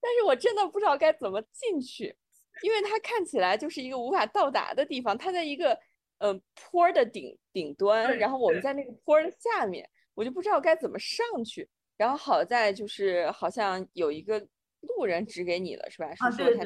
[0.00, 2.16] 但是我真的不知道该怎么进去，
[2.62, 5.78] 因为它看起来就是一个无法到达的地方，它在一个。
[6.22, 11.66] 嗯，坡的顶顶端，然后我们在那个坡的下面，我就不知道该怎么上去。
[11.96, 14.38] 然后好在就是好像有一个
[14.82, 16.14] 路人指给你了，是吧？
[16.30, 16.64] 是说他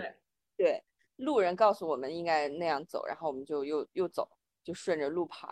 [0.56, 0.82] 对
[1.16, 4.28] 路人告诉我们应该那样走，然后我们就又又走，
[4.62, 5.48] 就顺着路牌。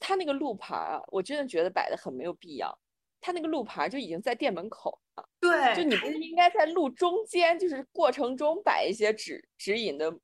[0.00, 2.76] 他那个路牌啊，我真的觉得摆的很没有必要。
[3.20, 10.14] 他那个路牌就已经在店门口了，对，就你不是应该在路中间，就是过程中摆一些指指引的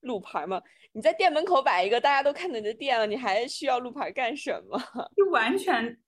[0.00, 0.62] 路牌吗？
[0.92, 4.78] 你在店门口摆一个，大家都看到你的店了，你还需要路牌干什么？
[5.14, 5.98] 就完全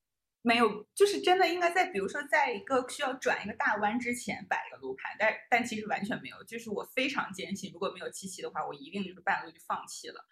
[0.42, 6.42] 没有，就是真的应该在，比如说在一个需要转一个大弯之前摆一个路牌，但但其实完全没有。
[6.44, 10.24] 就是我非常坚信，如果没有七七的话，我一定就是半路就放弃了，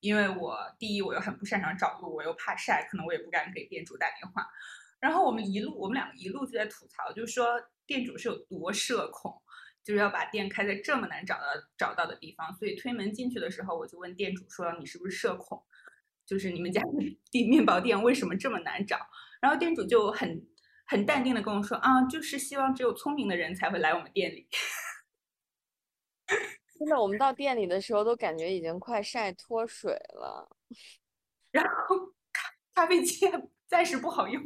[0.00, 4.46] 因为我第一我又很不擅长找路，我又怕晒，可能我也不敢给店主打电话。
[5.00, 9.40] 然后我们一路，我们两个一路就在吐槽，就是说店主是有多社恐。
[9.82, 11.44] 就是要把店开在这么难找到
[11.76, 15.62] 找到的地方，所以推门进去的时候，我就问店主说：“你是不是社恐？
[16.24, 16.80] 就是你们家
[17.30, 18.98] 地面包店为什么这么难找？”
[19.44, 20.42] 然后店主就很
[20.86, 24.48] 很淡定的跟我说：“啊，就是希望只有聪明的人才会来我们店里。
[26.78, 30.56] ”真的，我们到店里的时候都感觉已经快晒脱水了，
[31.52, 32.14] 然后
[32.72, 33.30] 咖啡机
[33.66, 34.42] 暂时不好用。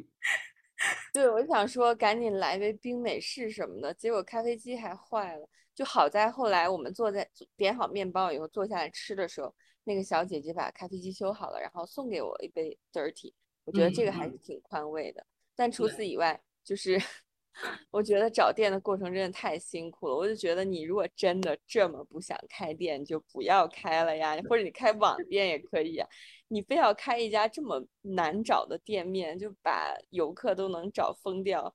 [1.14, 5.48] 对，我想说赶紧来杯冰美式什么的，结果咖啡机还坏了。
[5.76, 13.32] 就好在后来我们坐在点好面包以后坐下来吃的时候，那个小姐姐把咖啡机修好了，然后送给我一杯 dirty。
[13.68, 15.26] 我觉得这个还是挺宽慰的。
[15.54, 16.98] 但除此以外，就是
[17.90, 20.16] 我觉得找店的过程真的太辛苦了。
[20.16, 26.08] 我就觉得你如果真的这么不想开店，就不要开了呀，或者你开网店也可以呀。
[26.48, 31.74] 你非要开一家这么难找的店面，就把游客都能找疯掉啊！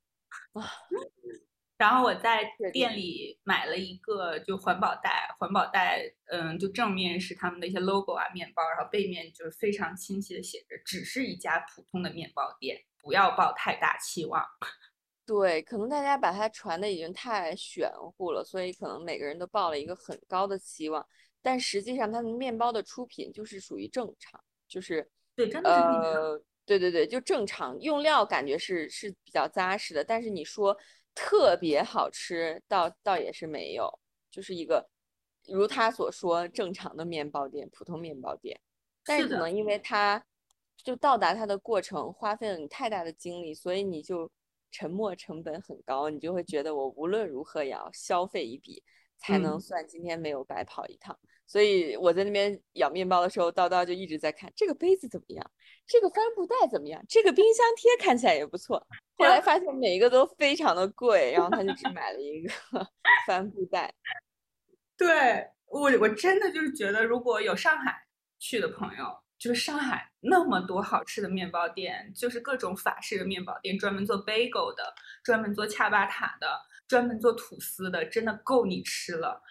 [1.84, 14.42] 然后我在店里买了一个就环保袋，环保袋，嗯，就正面是他们的一些 logo 啊，面包，然后背面就是非常清晰的写着，只是一家普通的面包店，不要抱太大期望。
[15.26, 21.06] 对，可能大家把它传的已经太玄乎了，所以可能每个人都抱了一个很高的期望，
[21.42, 24.42] 但实际上他们面包的出品就是属于正常。
[24.70, 25.82] 就是对，真的是
[26.18, 30.02] 呃，对对对，就正常用料，感觉是是比较扎实的。
[30.02, 30.78] 但是你说
[31.16, 34.00] 特别好吃，倒倒也是没有，
[34.32, 34.90] 就是一个
[35.48, 38.60] 如他所说正常的面包店，普通面包店。
[39.06, 40.24] 但是可能因为它
[40.78, 44.32] 就到达它的过程花费了你太大的精力，所以你就
[44.72, 48.82] 沉没成本很高，你就会觉得我无论如何也要消费一笔，
[49.24, 51.18] 才能算今天没有白跑一趟。
[51.46, 55.52] 所以我在那边咬面包的时候，叨叨就一直在看这个杯子怎么样，
[55.86, 58.86] 这个帆布袋怎么样，这个冰箱贴看起来也不错。
[59.18, 62.54] 后来发现每一个都非常的贵，然后他就只买了一个
[63.28, 63.94] 帆布袋。
[64.98, 67.94] 对我，我真的就是觉得，如果有上海
[68.40, 76.48] 去的朋友，就是上海那么多好吃的面包店，就是各种法式的面包店，专门做 bagel 的，专门做恰巴塔的，
[76.88, 79.44] 专门做吐司的，真的够你吃了。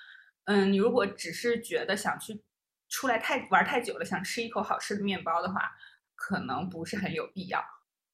[0.45, 2.43] 嗯，你如果只是觉得想去
[2.89, 5.71] 出来太玩太久了，想吃一口好吃的面包的话，
[6.15, 7.63] 可能不是很有必要。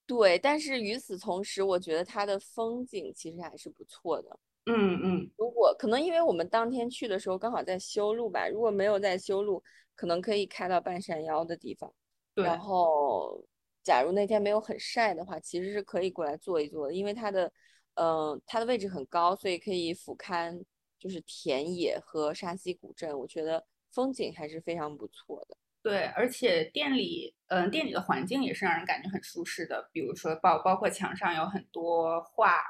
[0.04, 4.36] 对，但是与此同时，我觉得它的风景其实还是不错的。
[4.66, 9.62] 嗯嗯，如果可能，因为我们当天去的时候刚好在修路吧，如果没有在修路，
[9.98, 11.92] 可能可以开到半山腰的地方。
[12.34, 12.44] 对。
[12.46, 13.44] 然后，
[13.82, 17.52] 假如那天没有很晒的话，其实是可以过来坐一坐的，因为它的，
[17.94, 20.64] 嗯，它的位置很高，所以可以俯瞰。
[21.00, 25.56] 就是田野和沙溪古镇，我觉得风景还是非常不错的。
[25.80, 29.88] 对，而且店里，嗯，店里的环境也是让人感觉很舒适的。
[29.92, 32.60] 比如说，包包括墙上有很多画，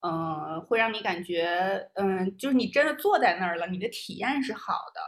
[0.00, 5.00] 嗯，会让你感觉，嗯，就是你真的坐在那儿了，你的体验是好的。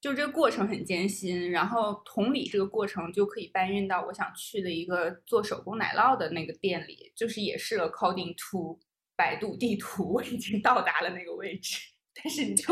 [0.00, 8.78] 就这个过程很艰辛，然后同理，这个过程就可以搬运到我想去的一个做手工奶酪的那个店里，就是也是 according to。
[9.18, 11.80] 百度地图，我已经到达了那个位置，
[12.12, 12.66] 但是你就，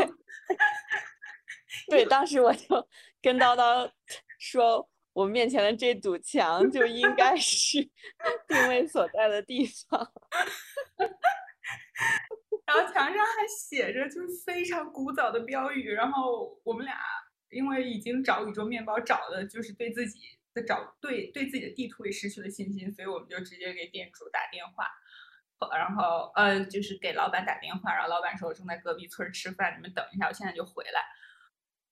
[1.89, 2.87] 对，当时我就
[3.19, 3.89] 跟叨叨
[4.37, 7.81] 说，我面前的这堵墙就应该是
[8.47, 10.13] 定位所在的地方，
[12.65, 16.95] 然后墙上还写着就是非常古早的标语，然后我们俩
[17.49, 20.19] 因为已经找宇宙面包找的就是对自己
[20.53, 24.89] 的找对对自己的地图也失去了信心，所以我们就直接给店主打电话，
[25.77, 31.03] 然后呃就是给老板打电话，然后老板说我正在隔壁村吃饭，你们等一下，我现在就回来。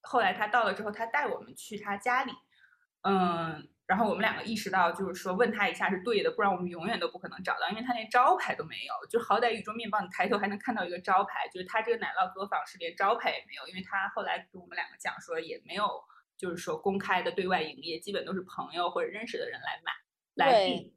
[0.01, 2.31] 后来他到了之后，他带我们去他家里，
[3.03, 3.69] 嗯。
[3.85, 8.93] 然后我们两个意识到，就是说问他一下是对的，不然我们永远都不可能找到，因为他连招牌都没有。
[9.09, 15.83] 就好歹宇宙面包，你抬头还能看到一个招牌，就是他这个奶酪作坊是连招牌也没有，因为他后来跟我们两个讲说也没有，
[16.37, 20.93] 就是说公开的对外营业，基本都是朋友或者认识的人来买来订。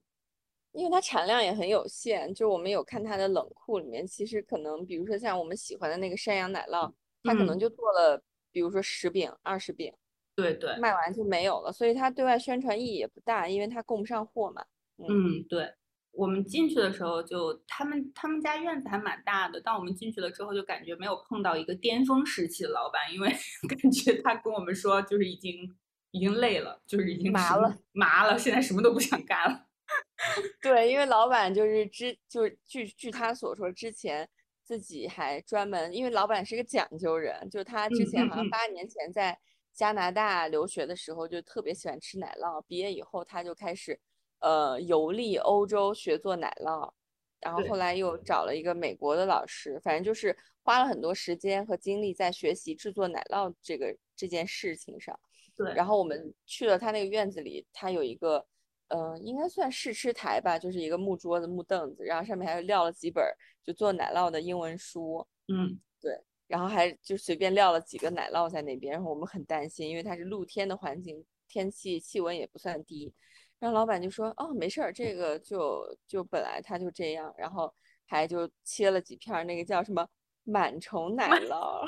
[0.73, 6.93] 因为它产量也很有限，就我们有看它的冷库里面，其实可能比如说像我们喜欢的那个山羊奶酪，
[7.25, 8.23] 它可能就做了，
[8.53, 9.93] 比如说十饼、二十饼。
[10.37, 14.65] 对对，卖完就没有了，所以它对外宣传意义也不大，因为它供不上货嘛。
[14.99, 15.75] 嗯，对。
[16.13, 23.29] 我们进去的时候就他们他们家院子还蛮大的，但我们进去了之后就感觉没有碰到一个巅峰时期的老板，因为
[23.69, 25.77] 感觉他跟我们说就是已经
[26.13, 29.67] 已经累了，就是已经麻了麻了，现在什么都不想干了。
[30.63, 34.27] 对，因为老板就是之就是据据他所说，之前
[34.65, 39.39] 自己还专门，因为老板是个讲究人，就他之前好像八年前在。
[39.77, 44.01] 加拿大留学的时候就特别喜欢吃奶酪，毕业以后他就开始，
[44.41, 46.91] 呃，游历欧洲学做奶酪，
[47.41, 55.17] 然后后来又找了一个美国的老师，反正就是花了很多时间和精力在学习制作奶酪这个这件事情上。
[55.55, 58.45] 对，然后我们去了他那个院子里，他有一个，
[58.89, 63.25] 嗯，应该算试吃台吧，就是一个木桌子、木凳子，然后上面还撂了几本
[63.63, 65.27] 就做奶酪的英文书。
[65.49, 65.96] 嗯，对。
[66.47, 73.13] 然后还就随便撂了几个奶酪在那边，然后我们很担心，因为它是露天的环境，天气气温也不算低。
[73.59, 77.75] 然后老板就说：“哦，没事儿，这个就就本来它就这样。”然后
[78.07, 80.07] 还就切了几片那个叫什么
[80.47, 81.85] 螨虫奶酪。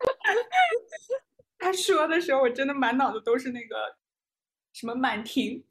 [1.56, 3.96] 他说的时候，我真的满脑子都是那个
[4.72, 5.64] 什么螨婷，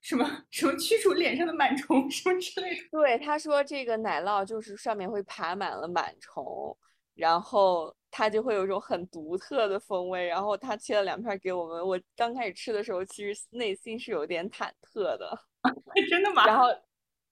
[0.00, 2.82] 什么什么驱除脸上的螨虫什么之类的。
[2.90, 6.76] 对，他说这个奶酪就是上面会爬满了螨虫。
[7.16, 10.24] 然后它就会有一种很独特的风味。
[10.26, 15.36] 然后他切了两片给我们，我刚开始吃的时候，其实内心是有点忐忑的。
[16.08, 16.46] 真的吗？
[16.46, 16.68] 然后，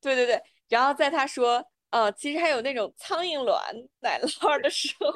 [0.01, 3.63] 对对对，然后在他说，呃，其实还有那种苍蝇卵
[4.01, 5.13] 奶酪的时候，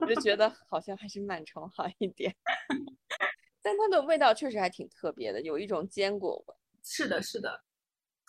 [0.00, 2.32] 我就觉得好像还是螨虫好一点。
[3.60, 6.54] 但它的味道确实还挺特别的，有一种坚果味。
[6.84, 7.62] 是的，是的。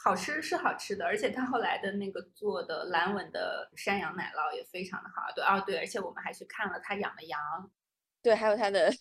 [0.04, 5.32] 好吃是好吃的，而且他后来的那个做的蓝纹的山羊奶酪也非常的好。
[5.34, 7.40] 对，哦对，而且我们还去看了他养的羊，
[8.22, 8.94] 对，还有他的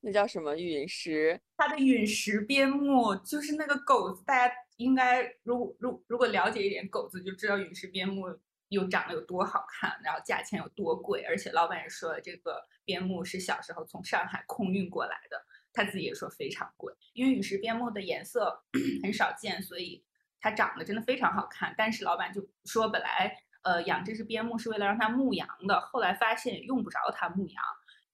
[0.00, 8.24] 那叫什么陨石，他的陨石边牧就是那个狗子，大家应该如如如果了解一点狗子，就知道陨石边牧
[8.68, 15.40] 又长得有多好看，然后价钱有多贵，而且老板也说了，这个边牧是小时候从上海空运过来的，
[15.72, 18.64] 他自己也说非常贵，因为陨石边牧的颜色
[19.04, 20.04] 很少见，所以。
[20.42, 27.64] 它长得真的非常好看，但是老板就说本来呃养这只边牧是为了让它牧羊的，后来发现用不着它牧羊，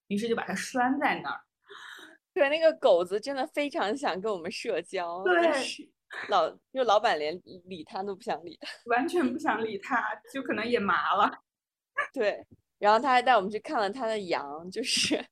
[0.07, 1.41] 于是就把它拴在那儿。
[2.31, 5.51] 对，那个狗子真的非常想跟我们社交，对，
[6.29, 7.33] 老就老板连
[7.65, 10.01] 理它都不想理它，完全不想理它，
[10.31, 11.31] 就可能也麻了。
[12.13, 12.45] 对，
[12.79, 15.23] 然后他还带我们去看了他的羊，就是。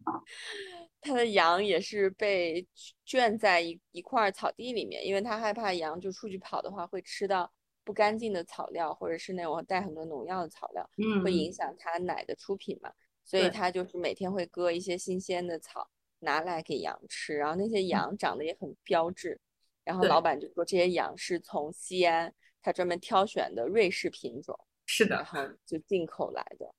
[1.00, 2.68] 他的羊也是被
[3.06, 7.50] 圈在一一块草地里面，因为他害怕羊就出去跑的话会吃到
[7.86, 12.92] 不干净的草料，或者是那种带很多农药的草料，嗯，会影响他奶的出品嘛。
[13.24, 15.88] 所以他就是每天会割一些新鲜的草
[16.20, 19.40] 拿来给羊吃，然后那些羊长得也很标致。
[19.86, 26.74] 然后老板就说这些羊是从西安他专门挑选的瑞士品种，是的，然后就进口来的。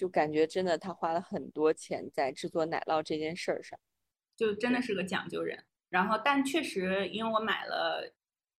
[0.00, 3.78] 就感觉真的，他花了很多钱在制作奶酪这件事儿上，
[4.34, 5.62] 就真的是个讲究人。
[5.90, 8.10] 然后，但确实，因为我买了，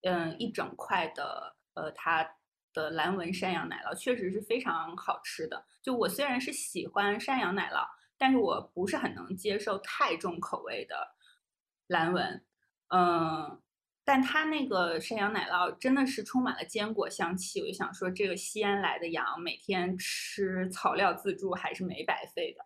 [0.02, 2.36] 嗯，一整块的，呃，他
[2.72, 5.66] 的蓝纹山羊奶酪，确实是非常好吃的。
[5.82, 7.84] 就我虽然是喜欢山羊奶酪，
[8.16, 11.16] 但是我不是很能接受太重口味的
[11.88, 12.44] 蓝纹，
[12.94, 13.61] 嗯。
[14.04, 22.64] 但它那个山羊奶酪真的是充满了坚果香气，我就想说，这个西安来的羊每天吃草料自助还是没白费的。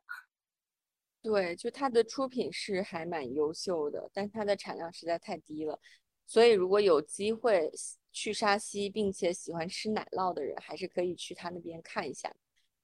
[1.22, 5.78] 对，就它的出品是还蛮优秀的，但它的产量实在太低了。
[6.26, 7.70] 所以如果有机会
[8.12, 12.32] 去沙溪，并且喜欢吃奶酪的人，还是可以去他那边看一下。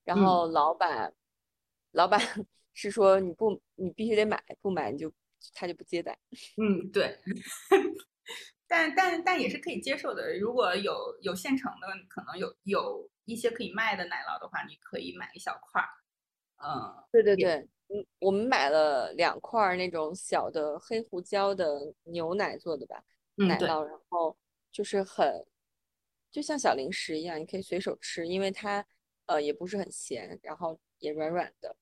[0.04, 1.14] 然后老板，
[1.92, 2.20] 老板
[2.74, 5.12] 是说你不，你必须得买，不买你就
[5.54, 6.18] 他就不接待。
[6.56, 7.16] 嗯，对。
[8.66, 10.38] 但但但也是可以接受的。
[10.38, 15.88] 如果有有现成的，可能有有一些可以卖的奶酪的话，你可以买一小块儿。
[16.64, 17.56] 嗯，对对对，
[17.88, 23.02] 嗯，我们买了两块那种小的黑胡椒的牛奶做的吧，
[23.34, 24.36] 奶酪，然后
[24.70, 25.44] 就是很，
[26.30, 28.86] 就像小零食一样，你可以随手吃，因为它
[29.26, 31.76] 呃也不是很咸，然后也软软的。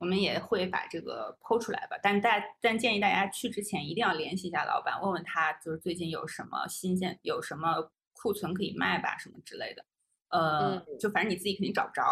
[0.00, 9.84] 我们也会把这个剖出来吧，但大但建议大家去之前一定要联系一下老板，问问他就是最近有什么新鲜，有什么库存可以卖吧，什么之类的。
[10.30, 12.02] 呃，就反正你自己肯定找不着，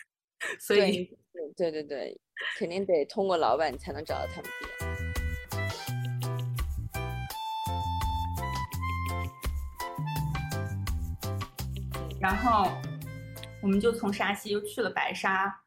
[0.58, 1.14] 所以
[1.54, 2.18] 对对对，
[2.56, 4.90] 肯定得通过老板才能找到他们店。
[12.18, 12.70] 然后
[13.62, 15.60] 我们就从沙溪又去了白沙。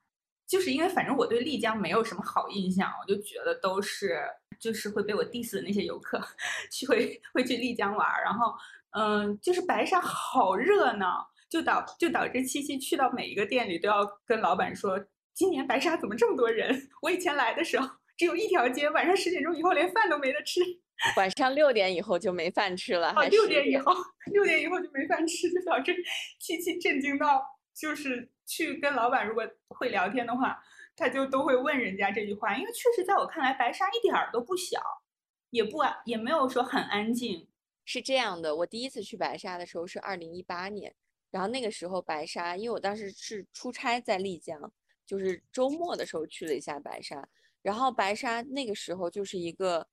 [0.45, 4.19] 就是因为反正我对丽江没有什么好印象，我就觉得都是
[4.59, 6.21] 就是会被我 diss 的那些游客
[6.71, 8.53] 去会会去丽江玩，然后
[8.91, 16.89] 嗯，就是白沙好热闹，就导就导致七七去到每一个店里都要跟老板说，今年白沙怎么这么多人？
[17.01, 20.59] 我以前来的时候只有一条街，晚上十点钟以后连饭都没得吃，
[21.17, 23.91] 晚上六点以后就没饭吃了，还六点以后
[24.31, 25.95] 六点以后就没饭吃，就导致
[26.39, 27.41] 七七震惊到。
[27.75, 30.57] 就是去跟老板，如果会聊天的话，
[30.95, 32.57] 他就都会问人家这句话。
[32.57, 34.81] 因为确实在我看来，白沙一点儿都不小，
[35.49, 37.47] 也不安，也没有说很安静。
[37.85, 40.95] 是这样的，我第一次去白沙的时候是二零一八年，
[41.31, 44.71] 然后那个时候白沙，因为我当时是出差在丽江，
[45.05, 47.27] 就是周末的时候去了一下白沙，
[47.61, 49.87] 然后白沙那个时候就是一个。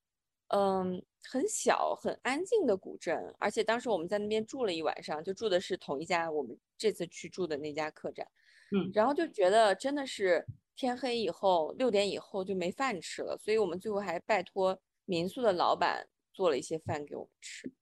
[0.53, 8.27] 嗯，很小很安静的古镇，而且当时我们在那边住了一晚上，就住的是同一家我们这次去住的那家客栈，
[8.73, 10.47] 嗯，然后就觉得真的是
[10.77, 17.73] 天黑以后六点以后就没饭吃了，所以我们最后还拜托民宿的老板做了一些饭给我们吃，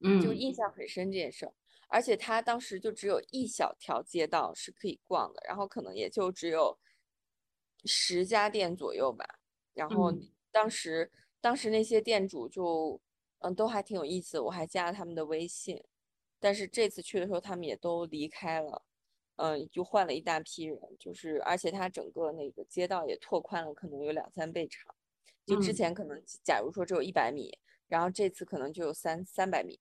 [0.00, 1.54] 嗯，就印象很深这件事儿，
[1.88, 6.78] 而且他当时就只有一小条街道是可以逛的，然后可能也就只有
[7.84, 9.24] 十家店左右吧，
[9.72, 10.12] 然后
[10.50, 11.10] 当时。
[11.44, 12.98] 当时那些店主就，
[13.40, 15.84] 嗯，都还挺有意思，我还加了他们的微信。
[16.40, 18.82] 但是这次去的时候，他们也都离开了，
[19.36, 24.94] 嗯，就换了一大批人，就是而且它整个那个街道也拓宽了，可能有两三倍长。
[25.46, 27.58] 就之前可能假如说只有一百米，
[27.88, 29.78] 然后这次可能就有三三百米，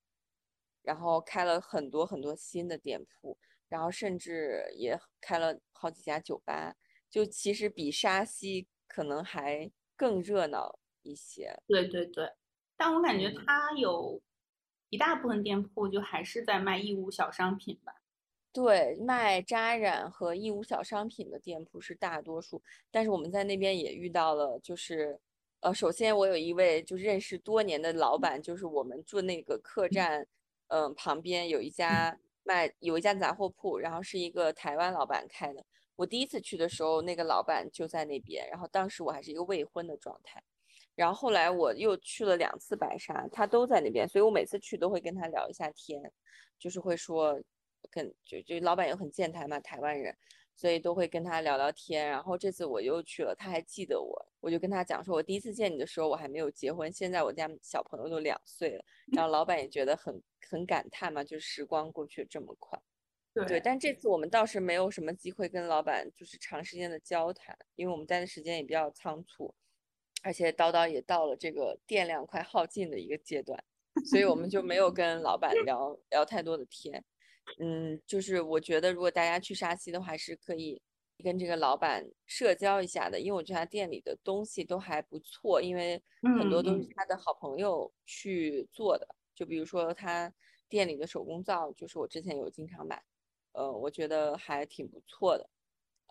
[0.81, 3.37] 然后开了很多很多新的店铺，
[3.69, 6.75] 然后甚至也开了好几家酒吧，
[7.09, 10.79] 就其实比沙溪可能还更热闹。
[11.05, 12.31] 一些对对对，
[12.77, 14.21] 但我感觉它有
[14.89, 17.93] 一大部分店铺就还是在卖义乌小商品吧。
[18.53, 22.61] 对，卖扎染和义乌小商品的店铺是大多数。
[22.91, 25.19] 但是我们在那边也遇到了，就是
[25.61, 30.27] 呃，首先我有一位就认识多年的老板，就是我们住那个客栈，
[30.67, 35.65] 嗯，旁边有一家卖有一家杂货铺，然后是一个台湾老板开的。
[35.95, 40.43] 我第一次去的时候，那个老板就在那边，然后当时我还是一个未婚的状态。
[40.95, 45.99] 然后后来我又去了两次白沙，他都在那边，所以我每次去都会跟他聊一下天，
[46.59, 47.41] 就是会说，
[47.91, 50.15] 跟就就老板又很健谈嘛，台湾人，
[50.55, 52.07] 所以都会跟他聊聊天。
[52.07, 58.86] 然后这次我又去了，他还记得我，我就跟他讲说，我第一次见你的时候我还没有结婚，现在我家小朋友都两岁了。
[59.11, 62.79] 然后老板也觉得很很感叹嘛，就是时光过去这么快。
[63.47, 69.53] 对，但这次我们倒是没有什么机会跟老板就是长时间的交谈，因为我们待的时间也比较仓促。
[70.21, 73.61] 而且叨叨也到了这个电量快耗尽的一个阶段，
[74.09, 77.03] 所以我们就没有跟老板聊聊太多的天。
[77.59, 80.81] 嗯，就是我觉得如果大家去沙溪的话，是可以
[81.23, 89.07] 跟这个老板社交一下的，因为我觉得他店里的东西都还不错，因为很多都是他的好朋友去做的。
[89.35, 90.31] 就比如说他
[90.69, 93.01] 店里的手工皂，就是我之前有经常买，
[93.53, 95.49] 呃，我觉得还挺不错的。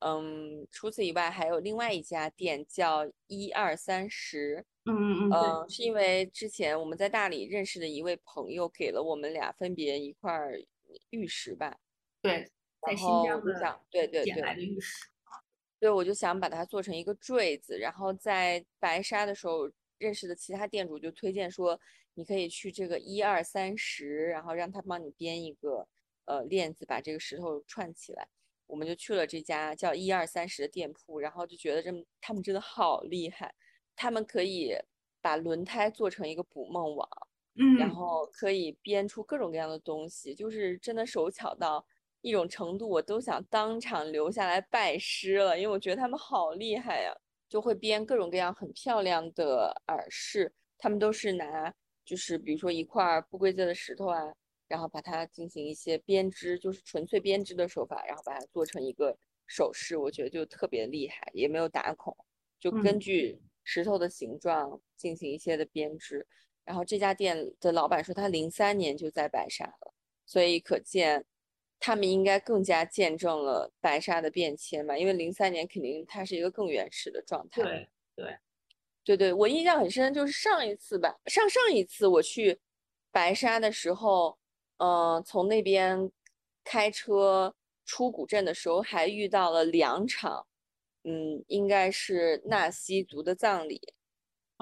[0.04, 4.64] 嗯，除此以外，还有另外一家店叫一二三十。
[4.84, 10.32] 嗯嗯嗯，是因为之前我们在大理认识的一位朋友给了我们俩分别一块
[11.10, 11.78] 玉石吧。
[12.20, 12.50] 对，
[12.86, 15.06] 在新疆的对对对来的玉石。
[15.78, 17.78] 对，我就想把它做成一个坠子。
[17.78, 21.78] 然后在白沙的时候认识的其他店主就推荐说，
[22.14, 25.88] 你可以去这个一二三十，然后让他帮你编一个
[26.26, 28.28] 呃链子，把这个石头串起来。
[28.66, 31.90] 我们就去了这家叫一二三十的店铺，然后就觉得这
[32.20, 33.54] 他们真的好厉害，
[33.96, 34.74] 他们可以
[35.20, 37.08] 把轮胎做成一个捕梦网，
[37.54, 41.84] 嗯，然后可以编出各种各样的东西，就是真的手巧到
[42.20, 47.12] 一种程度，我都想当场留下来拜师了，因为我觉得他们好厉害呀，
[47.48, 51.72] 就会编各种各样很漂亮的耳饰，他们都是拿
[52.04, 54.32] 就是比如说一块不规则的石头啊。
[54.68, 59.14] 然后把它进行一些编织，就是纯粹编织的手法，然后把它做成一个
[59.46, 62.16] 首饰，我觉得就特别厉害，也没有打孔，
[62.58, 66.26] 就根嗯据石头的形状进行一些的编织。
[66.64, 69.92] 然后这家店的老板说，他零三年就在白沙了，
[70.24, 71.24] 所以可见
[71.80, 77.62] 他们应该更加见证了白沙的变迁吧，因为零三年肯定它是一个更原始的状态。
[77.62, 78.36] 对对，
[79.04, 82.60] 对对，我印象很深，就是上一次吧，上上一次我去
[83.10, 84.38] 白沙的时候，
[84.76, 86.10] 嗯、从那边
[86.62, 87.52] 开车
[87.84, 90.46] 出古镇的时候，还遇到了两场，
[91.02, 93.80] 嗯，应该是纳西族的葬礼，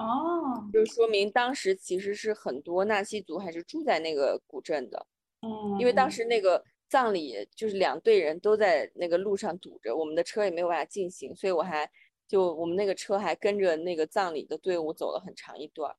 [0.01, 5.05] 哦，就说明当时其实是很多纳西族还是住在那个古镇的，
[5.41, 11.89] 嗯，因为当嗯时那个葬礼就是两队人都在那个路上堵着，我们的车也没有办法进行，所以我还
[12.27, 15.95] 就我们那个车还跟着那个葬礼的队伍走了很长一段，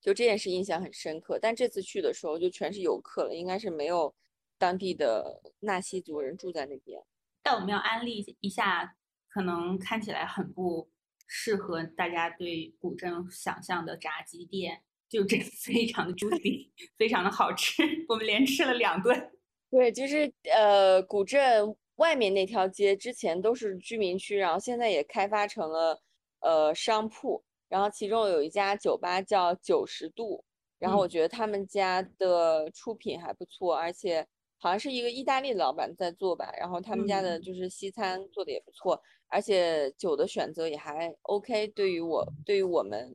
[0.00, 1.38] 就这件事印象很深刻。
[1.40, 4.14] 但这次去的时候就全是游客了，应该是没有
[4.58, 7.02] 当地的纳西族人住在那边。
[7.42, 8.96] 但我们要安利一下，
[9.28, 10.88] 可能看起来很不
[11.26, 19.32] 适合大家对古镇想象的炸鸡店，就这非常的 juicy， 非常的好吃， 我们连吃了两顿。
[19.70, 26.00] 对，就是呃，古镇外面那条街之前都是居民区，然后现在也开发成了
[26.40, 30.44] 呃商铺，然后其中有一家酒吧叫九十度，
[30.78, 31.10] 然后我嗯。
[31.10, 34.24] 觉得他们家的出品还不错，而且
[34.58, 37.42] 好像是一个意大利的老板在做吧，然后他们家的嗯。
[37.42, 43.14] 就是西餐做的也不错，而且酒的选择也还 OK，对于我对于我们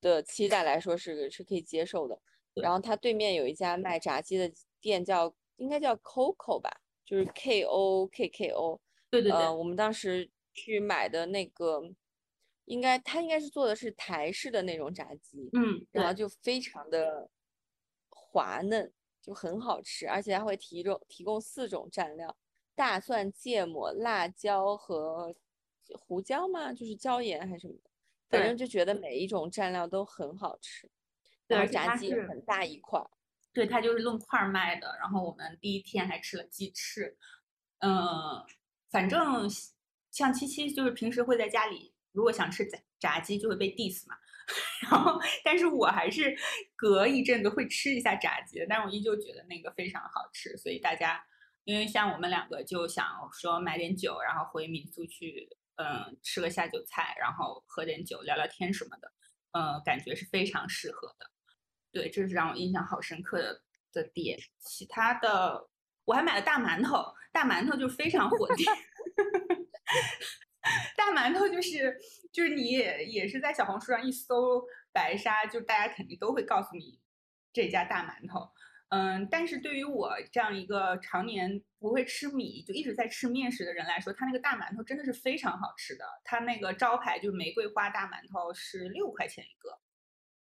[0.00, 2.20] 的期待来说是是可以接受的。
[2.54, 4.48] 然后它对面有一家卖炸鸡的
[4.80, 6.70] 店叫，应该叫 Coco 吧，
[7.04, 8.80] 就是 K O K K O。
[9.10, 11.82] 对对对，呃，我们当时去买的那个，
[12.66, 17.28] 应该它应该是做的是台式的那种炸鸡，嗯，然后，就非常的
[18.08, 22.36] 滑嫩，就很好吃，而且还会提供提供四种蘸料：
[22.74, 25.34] 大蒜、芥末、辣椒和
[25.98, 26.72] 胡椒吗？
[26.72, 27.90] 就是椒盐还是什么的，
[28.28, 30.90] 反正就觉得每一种蘸料都很好吃。
[31.46, 33.10] 对，而且炸鸡很大一块儿，
[33.52, 34.96] 对，它就是论块儿卖的。
[34.98, 37.16] 然后我们第一天还吃了鸡翅，
[37.80, 38.42] 嗯，
[38.90, 39.46] 反正
[40.10, 44.16] 像七七就是平时会在家里，如果想吃炸炸鸡就会被 diss 嘛。
[44.82, 46.36] 然后，但是我还是
[46.76, 50.54] 隔一阵子会吃一下炸鸡的，但是我依旧觉得那个非常好吃。
[50.58, 51.24] 所以大家，
[51.64, 59.12] 因为像我们两个就想说买点酒，然后回民宿去，嗯，吃个下酒菜，然后喝点酒，聊聊天什么的，
[59.52, 61.30] 嗯，感觉是非常适合的。
[61.92, 63.62] 对，这是让我印象好深刻的
[63.92, 64.38] 的点。
[64.58, 65.68] 其他的
[66.04, 68.72] 我还买了大馒头，大馒头就是非常火 的店。
[70.96, 71.98] 大馒头就是
[72.32, 77.00] 就是你也也是在小红书上一搜白沙，就大家肯定都会告诉你
[77.52, 78.50] 这家大馒头。
[78.88, 86.04] 嗯，但是对于我这样一个常年不会吃米，就一直在吃面食的人来说，它那个大馒头真的是非常好吃的。
[86.22, 89.80] 它那个招牌就是玫瑰花大馒头是六块钱一个，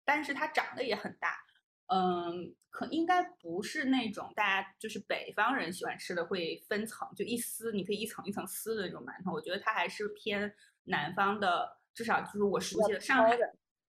[0.05, 1.37] 但是它长得也很大。
[1.93, 9.33] 嗯，可应该不是那种大家就是北方人喜欢吃的，会分层，就一撕，你可以一层一层撕的那种馒头。
[9.33, 10.53] 我觉得它还是偏
[10.85, 13.37] 南方的，至少就是我熟悉的上海，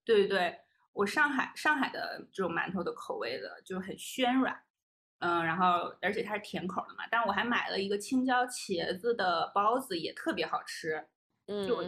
[0.04, 0.60] 对对对，
[0.94, 4.62] 我上海上海的这种馒头的口味的，就很暄软，
[5.20, 7.06] 嗯，然后而且它是甜口的嘛。
[7.10, 11.08] 但我还买了一个青椒茄子的包子，也特别好吃。
[11.68, 11.84] 就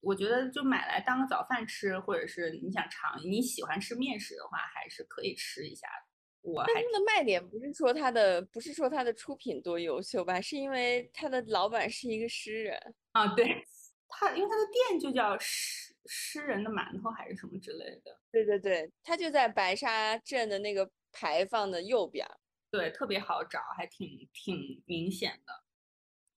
[0.00, 6.50] 我觉得就买来当个早饭吃，或者是你想尝，你喜欢吃面食的话，还是可以吃一下的。
[6.50, 12.94] 我它的卖点不是说它的不是说它的出品多优秀吧，是因为它的老板是一个诗人。
[13.12, 13.64] 啊，对，
[14.08, 22.38] 他因为他的店就叫诗诗人的馒头还是什么之类的，对对对，他就在白沙镇的那个牌坊的右边儿，
[22.70, 25.52] 对，特别好找，还挺挺明显的。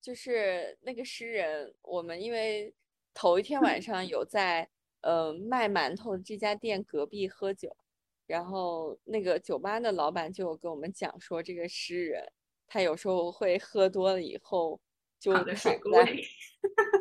[0.01, 2.73] 就是那个诗人，我们因为
[3.13, 4.69] 头一天晚上有在
[5.01, 7.75] 呃卖馒头的这家店隔壁喝酒，
[8.25, 12.31] 然后那个酒吧的老板就有跟我们讲说，这个诗人
[12.65, 14.79] 他有时候会喝多了以后
[15.19, 16.25] 就躺在水躺在沟里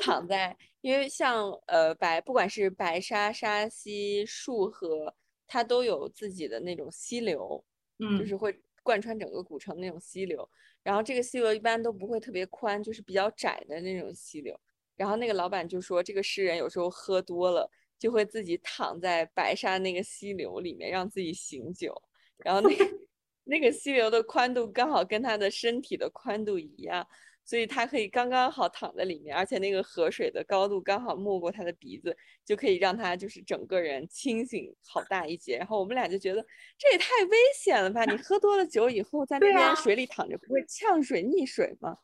[0.00, 5.14] 躺在，因为像呃白不管是白沙、沙溪、束河，
[5.46, 7.64] 它都有自己的那种溪流，
[7.98, 10.48] 嗯就嗯是会贯穿整个古城那种溪流。
[10.82, 14.58] 然后这个溪流一般都不会特别宽，就是比较窄的那种溪流。
[14.96, 21.94] 然后那个老板就说，这个诗人有时候喝多了，就会自己躺在白沙那个溪流里面，让自己醒酒。
[22.38, 22.84] 然后那个
[23.44, 27.06] 那个溪流的宽度刚好跟他的身体的宽度一样，
[27.48, 35.56] 所以他可以刚刚好躺在里面，而且那个河水的高度刚好没过他的鼻子，就可以让他就是整个人清醒好大一截。
[35.56, 36.44] 然后我们俩就觉得
[36.76, 38.04] 这也太危险了吧！
[38.04, 41.96] 你喝多了酒以后在那边水里躺着，不会呛水溺水吗？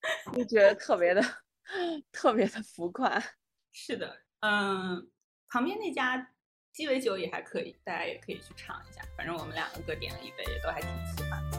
[0.34, 1.22] 就觉得特别的
[2.10, 3.22] 特别的浮夸。
[3.72, 5.06] 是的，嗯，
[5.50, 6.32] 旁边那家
[6.72, 9.02] 鸡尾酒也还可以，大家也可以去尝一下。
[9.18, 11.49] 反正我们两个各点了一杯，也都还挺喜欢。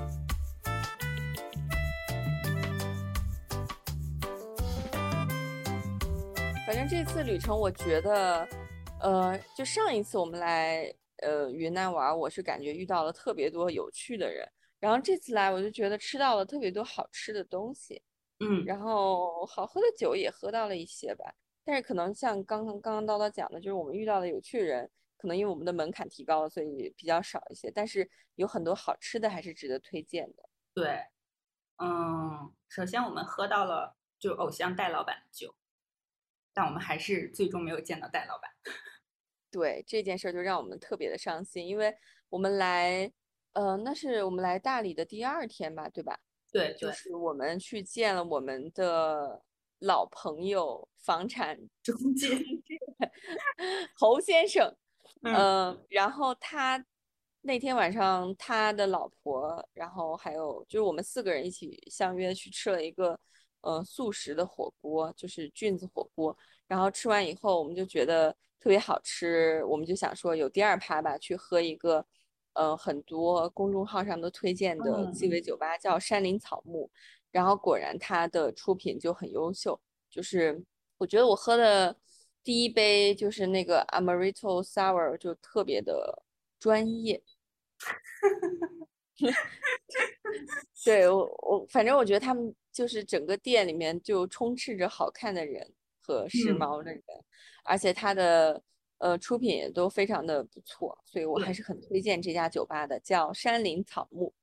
[6.73, 8.47] 反正这次旅程，我觉得，
[9.01, 14.49] 呃，就上一次我们来呃云南玩，我是感觉遇到了特别多有趣的人，
[14.79, 18.01] 然后这次来，我就觉得吃到了特别多好吃的东西，
[18.39, 21.25] 嗯，然后好喝的酒也喝到了一些吧。
[21.65, 27.69] 但是可能像刚刚刚刚叨叨讲的，就是我们遇到的有趣人，可能因为我们的门槛提高了，所以比较少一些。
[27.69, 30.49] 但是有很多好吃的还是值得推荐的。
[30.73, 31.03] 对，
[31.79, 35.53] 嗯，首先我们喝到了就偶像戴老板的酒。
[36.53, 38.49] 但我们还是最终没有见到戴老板。
[39.51, 41.93] 对这件事就让我们特别的伤心，因为
[42.29, 43.11] 我们来，
[43.51, 46.17] 呃，那是我们来大理的第二天吧，对吧？
[46.51, 49.43] 对，就是我们去见了我们的
[49.79, 52.29] 老朋友房产中介
[53.95, 54.73] 侯先生，
[55.23, 56.81] 嗯，然后他
[57.41, 63.19] 那天晚上他的老婆，然后还有就是我们四个人一起相约去吃了一个。
[63.61, 66.35] 呃，素食的火锅就是菌子火锅，
[66.67, 72.05] 然后吃完以后，我们就觉得特别好吃，我们就想说有第二趴吧，去喝一个，
[72.53, 75.39] 呃，很多公众号上都推荐的鸡尾。
[75.41, 76.89] 酒吧，叫山林草木，
[77.31, 80.63] 然后果然它的出品就很优秀，就是
[80.97, 81.95] 我觉得我喝的
[82.43, 86.23] 第一杯就是那个 Amaretto Sour 就特别的
[86.59, 87.23] 专业。
[90.83, 97.03] 对我，我反正我觉得他们就是整个店里面就充斥着好看的人和时髦的人，
[97.63, 98.61] 而且他的
[98.97, 104.33] 呃出品也都非常的不错，所以我还是很推荐这家酒吧的，叫山林草木。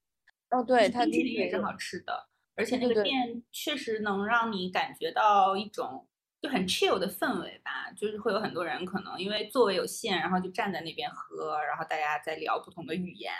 [0.50, 6.06] 哦，对，它冰淇淋也是好吃的，而且那个店确实能让你感觉到一种
[6.40, 13.32] 就很 chill 的氛围吧，就是会有很多人可能因为座位有限，然后就站在那边喝，然后大家在聊不同的语言。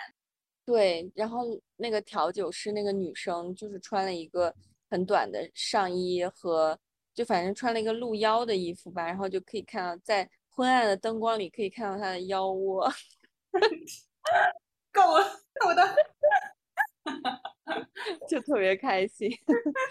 [0.69, 4.53] 对，然后那个调酒师那个女生就是穿了一个
[4.87, 6.79] 很短的上衣和，
[7.11, 12.87] 就反正穿了一个露腰的衣服吧，然后就可以看到在昏暗的灯光里可以看到她的腰窝，
[14.93, 15.95] 够了，够的，
[18.29, 19.27] 就特别开心。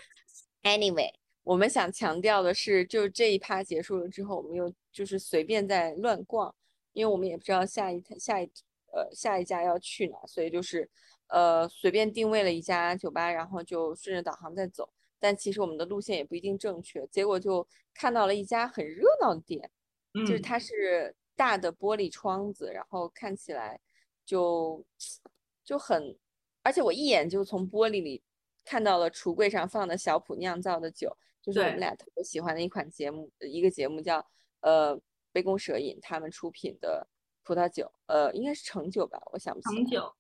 [0.62, 1.12] Anyway，
[1.42, 6.54] 我们想强调的是，就这一趴结束了之后，我们又就是随便在乱逛，
[6.92, 8.48] 因为我们也不知道下一下一。
[8.92, 10.16] 呃，下一家要去哪？
[10.26, 10.88] 所以就是，
[11.28, 14.88] 呃，随便定位了一家酒吧，然后就顺着导航在走。
[15.20, 19.70] 但其实我们的路线也不一定正确，结果就看到了一家很热闹的店，
[20.14, 23.78] 就是它是大的玻璃窗子，然后看起来
[24.24, 24.84] 就
[25.64, 26.16] 就很，
[26.62, 28.22] 而且我一眼就从玻璃里
[28.64, 34.24] 看到了橱柜上放的小普酿造的酒，就是我们俩特别喜欢的一款节目，一个节目叫
[34.60, 34.98] 呃
[35.30, 37.06] 杯弓蛇影他们出品的。
[37.48, 39.74] 葡萄酒，呃，应该是橙酒吧，我想不起来。
[39.76, 40.12] 橙酒，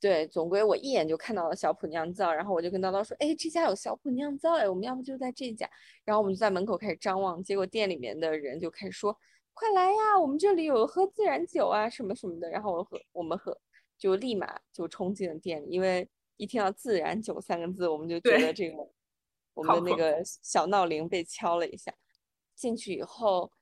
[0.00, 5.68] 对，总归我一眼就看到了小普酿造，然后我就跟叨叨说，哎，这家有小普酿造，哎，我们要不就在这家？
[6.02, 9.14] 然后我们就在门口开始张望，结果店里面的人就开始说，
[9.52, 12.48] 快来呀，我们这里有喝自然酒啊，什么什么的。
[12.48, 13.54] 然后我喝，我们喝，
[13.98, 16.08] 就立马就冲进了店里，因为
[16.38, 18.78] 一听到自然酒三个字，我们就觉得这个
[19.52, 21.92] 我们的那个小闹铃被敲了一下。
[22.54, 23.52] 进去以后。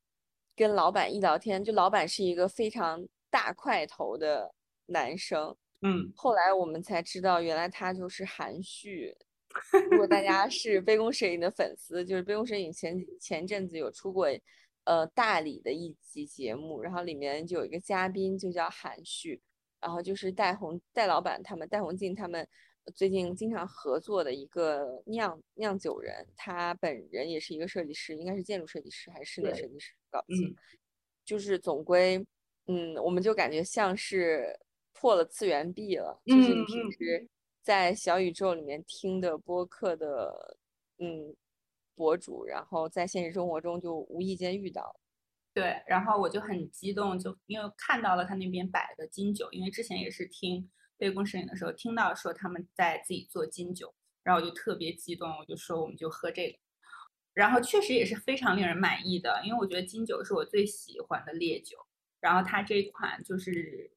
[0.61, 4.55] 跟老板一聊天，就老板是一个非常大块头的
[4.85, 9.17] 男生，嗯，后来我们才知道，原来他就是韩旭。
[9.91, 14.27] 如果大家是杯弓蛇影的粉丝，就是杯弓蛇影前前阵子有出过，
[14.85, 19.41] 呃，大理的一集节目，然后里面就有一个嘉宾就叫韩旭，
[19.81, 22.47] 然后就是戴红戴老板他们戴红静他们。
[22.95, 30.55] 最近经常合作的一个酿酿酒人，他本人也是一个设计师，应该是建筑设计师还是室内设计师，搞不清。
[31.25, 32.25] 就是总归，
[32.67, 34.59] 嗯，我们就感觉像是
[34.93, 37.29] 破了次元壁了，就是你平时
[37.63, 40.57] 在小宇宙里面听的播客的，
[40.99, 41.33] 嗯，
[41.95, 44.99] 博主，然后在现实生活中就无意间遇到。
[45.55, 50.69] 对，然后我就很激动，就因为看到了他那边摆的金酒，因为之前也是听。
[51.01, 56.59] 杯弓蛇影的时候，听到说他们在自己做金酒，然后我就特别激动，我就说我们就喝这个，
[57.33, 61.79] 然后确实也是非常令人满意的，因为我觉得金酒是我最喜欢的烈酒，
[62.21, 63.91] 然后它这一款就是，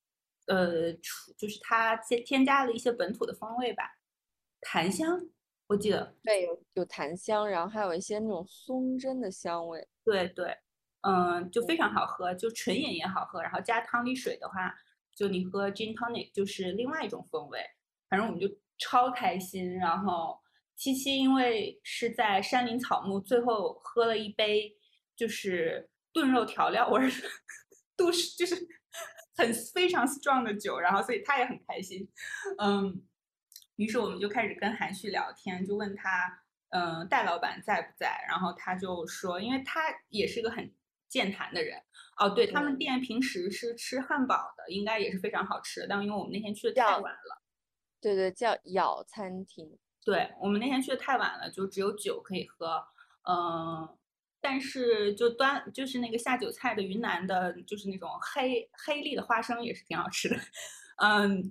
[0.48, 0.94] 呃，
[1.38, 3.84] 就是它添添加了一些本土的风味吧，
[4.62, 5.20] 檀香，
[5.68, 6.16] 我记得。
[6.24, 10.58] 对，有有檀香，然后还有一些那种松针的香味，对对，
[11.02, 14.74] 嗯，就非常好喝，就纯饮也好喝，然后加汤里水的话。
[15.16, 17.60] 就你喝 gin tonic 就是另外一种风味，
[18.10, 18.48] 反正我们就
[18.78, 20.40] 超开心，然后
[20.76, 24.76] 七七因为是在山林草木，最后喝了一杯
[25.16, 27.10] 就是炖肉调料味儿，
[27.96, 28.56] 都是就是
[29.38, 32.08] 很非常 strong 的酒，然后所以他也很开心，
[32.58, 33.02] 嗯，
[33.76, 38.24] 于是我们就开始跟韩旭聊天，就问他，嗯，戴老板在不在？
[38.28, 40.74] 然后他就说，因为他也是个很
[41.08, 41.82] 健谈的人，
[42.18, 47.42] 哦，对他们店平时是吃汉堡的，应该也是非常好吃，但因为我们那天去的太晚了，
[48.00, 49.78] 对对，叫咬餐厅。
[50.06, 52.84] 对我们那天去的太晚了，就只有酒可以喝，
[53.30, 53.88] 嗯，
[54.42, 60.36] 但是就端就是那个下酒菜的云南的，就是那种黑黑粒的花生也是挺好吃的，
[61.02, 61.42] 嗯，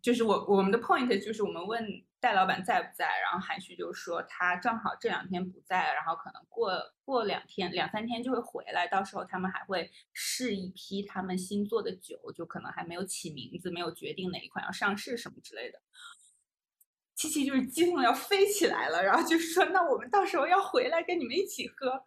[0.00, 1.84] 就是我我们的 point 就是我们问
[2.26, 6.72] 戴老板在不在，然后韩旭就说他正好这两天不在，然后可能过
[7.04, 15.78] 过两天两三天就会回来，到时候他们还会试一批他们新做的酒，就可能还没有起名字，没有决定哪一款要上市什么之类的。
[17.14, 22.02] 七七就是激动的要飞起来了，然后就是说，那我们到时候要回来跟你们一起喝，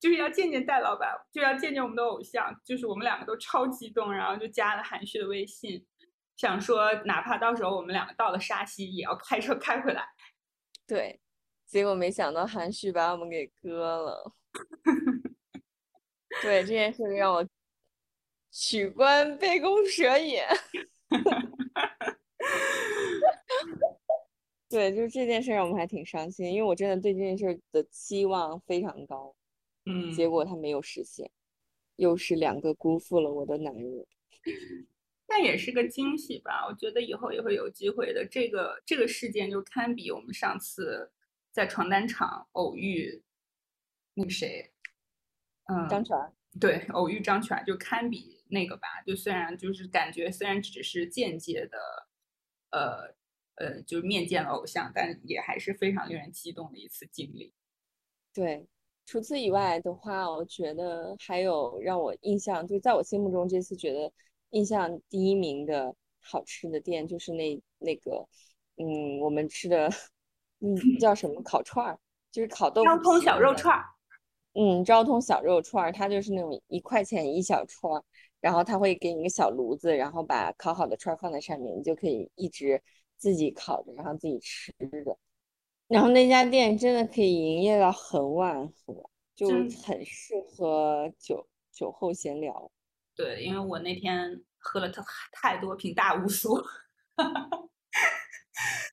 [0.00, 5.86] 就是要见见戴老板，就要见见我们的偶像，就是我们两个都超激动，然后就加了韩旭的微信，
[6.40, 10.02] 想说哪怕到时候我们两个到了沙溪，也要开车开回来。
[10.86, 11.20] 对，
[11.66, 14.32] 结果没想到韩旭把我们给割了。
[16.40, 17.46] 对这件事让我
[18.50, 20.40] 取关杯弓蛇影。
[24.70, 29.36] 对，就是这件事让我们还挺伤心，因为我真的对这件事的期望非常高，
[29.84, 31.30] 嗯，结果他没有实现，
[31.96, 34.06] 又是两个辜负了我的男人。
[35.30, 38.26] 但也是个惊喜吧，我觉得以后也会有机会的。
[38.26, 41.12] 这个这个事件就堪比我们上次
[41.52, 43.22] 在床单厂偶遇
[44.14, 44.72] 那个谁，
[45.68, 46.16] 嗯，张全，
[46.58, 48.88] 对，偶遇张全就堪比那个吧。
[49.06, 51.78] 就虽然就是感觉虽然只是间接的，
[52.72, 53.14] 呃。
[53.56, 57.52] 呃，就是面见了偶像，但也还是非常令人激动的一次经历。
[58.32, 58.66] 对，
[59.04, 64.10] 除此以外的话，我觉得还有让我印象，就在我心目中这次觉得
[64.50, 68.26] 印象第一名的好吃的店，就是那那个，
[68.76, 69.90] 嗯，我们吃的，
[70.60, 71.98] 嗯，叫什么烤串儿，
[72.30, 72.86] 就是烤豆腐。
[72.86, 73.84] 昭通小肉串儿。
[74.54, 78.02] 嗯，昭通小肉串儿，它就是那种一块钱一小串儿，
[78.40, 82.82] 然后他会给你一个小炉子，然后把烤好的串儿放在上面，你就可以一直。
[83.20, 84.72] 自己烤着，然后自己吃
[85.04, 85.18] 着，
[85.88, 89.04] 然后那家店真的可以营业到很晚很晚，
[89.36, 89.46] 就
[89.86, 92.70] 很适合酒酒后闲聊。
[93.20, 95.02] 对，因为我那天喝了太
[95.32, 96.54] 太多瓶大乌苏，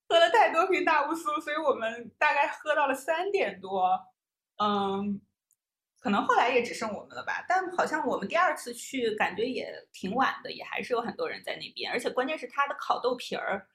[0.10, 3.98] 喝了太多瓶大乌苏，所以我们大概喝到了三点多。
[4.58, 5.22] 嗯，
[6.00, 7.46] 可能后来也只剩我们了吧。
[7.48, 11.90] 但好像我们第二次去，感觉也挺晚的，也还是有很多人在那边。
[11.92, 13.68] 而且关键是它的烤豆皮儿。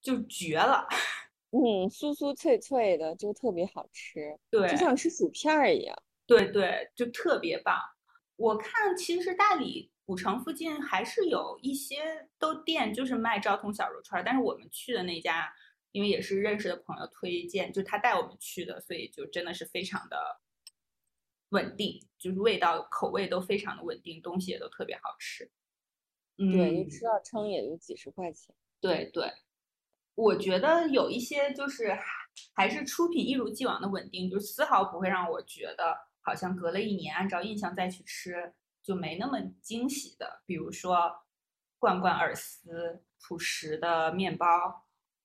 [0.00, 0.86] 就绝了，
[1.50, 7.74] 嗯，酥酥脆脆的，就特别好吃，对，就像吃薯片儿一样，对对，就特别棒。
[8.36, 15.52] 我看其实大理古城附近还是有一些都店，就是卖昭通小肉串儿，但是我们去的那家，
[15.92, 20.40] 因为也是认识的朋友推荐，就他带我们去的，所以就真的是非常的
[21.50, 25.50] 稳定，就是味道口味都非常的稳定，东西也都特别好吃。
[26.36, 28.54] 对，一吃到撑也就几十块钱。
[28.80, 29.30] 对对。
[30.16, 31.96] 我觉得有一些就是
[32.54, 38.52] 还是出品一如既往的稳定，就丝毫不会让我觉得好像隔了一年按照印象再去吃
[38.82, 40.42] 就没那么惊喜的。
[40.44, 41.12] 比如说
[41.78, 44.46] 罐罐饵丝、朴实的面包，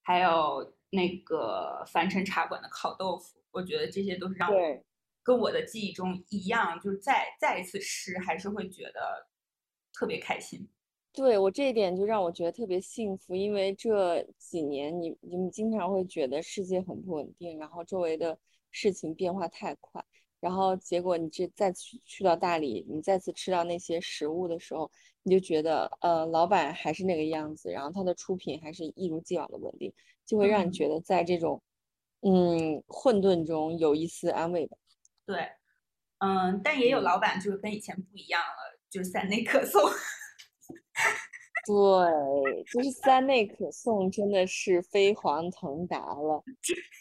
[0.02, 4.58] 还有那个凡尘茶馆的烤豆腐，我觉得这些都是让我
[5.22, 9.28] 跟我的记忆中一样，就是再再一次吃还是会觉得
[9.92, 10.68] 特别开心。
[11.12, 18.38] 对我这一点就让我觉得特别幸福，因为这几年你你们经常会觉得世界很不稳定，然后周围的
[18.70, 20.04] 事情变化太快，
[20.40, 24.90] 然后结果你这再去去到大理，你再次吃到那些食物的时候，
[25.22, 29.92] 你就觉得呃老板还是那个样子，然后他的出品还是一如既往的稳定，
[30.24, 31.62] 就会让你觉得在这种
[32.22, 34.76] 嗯混沌中有一丝安慰吧。
[35.26, 35.46] 对，
[36.18, 39.82] 嗯，但也有老板就是跟以前不一样了，就是三内可颂。
[41.66, 46.42] 对，就是三内可颂真的是飞黄腾达了。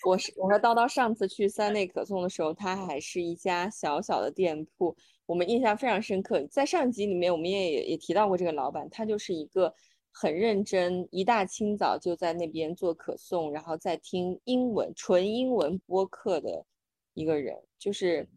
[0.05, 4.93] 我是我和叨叨上次去三内可颂的时候，它还是一家小小的店铺，
[5.25, 6.45] 我们印象非常深刻。
[6.47, 9.73] 在上集里面，我们也也提到过这个老板，他就是一个
[10.11, 16.65] 很认真，一大清早就在那边做可颂，然后在听英文纯英文播客的
[17.13, 17.55] 一个人。
[17.77, 18.27] 就是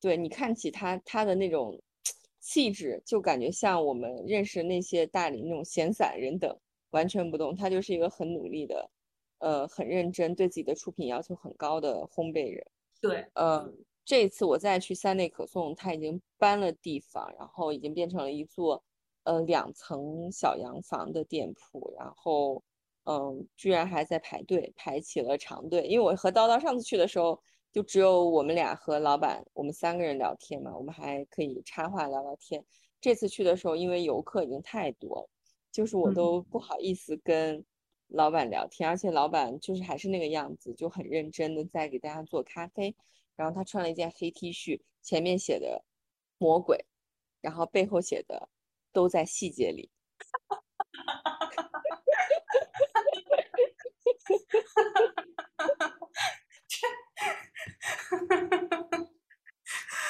[0.00, 1.78] 对你看起他他的那种。
[2.46, 6.54] 气质就感觉像我们认识那些大理那种闲散人等
[6.90, 8.90] 完全不动，他就是一个很努力的，
[9.38, 12.62] 呃很认真，对自己的出品要求很高的烘焙人。
[13.00, 13.72] 对，呃，
[14.04, 18.84] 这次我再去三内可颂，他已经搬了地方，然后已经变成了一座
[19.22, 22.62] 呃两层小洋房的店铺，然后
[23.04, 25.86] 嗯，居然还在排队，排起了长队。
[25.86, 27.40] 因为我和叨叨上次去的时候，
[27.74, 32.64] 就只有我们俩和老板，我们三个人聊天嘛，我们还可以插话聊聊天。
[33.00, 35.28] 这次去的时候，因为游客已经太多了，
[35.72, 37.64] 就是我都不好意思跟
[38.06, 42.94] 老板聊天，而且老板就是还是那个样子，就很认真的在给大家做咖啡。
[43.34, 45.84] 然后他穿了一件黑 T 恤，前面写的
[46.38, 46.86] “魔鬼”，
[47.42, 48.48] 然后背后写的
[48.94, 49.90] “都在细节里”。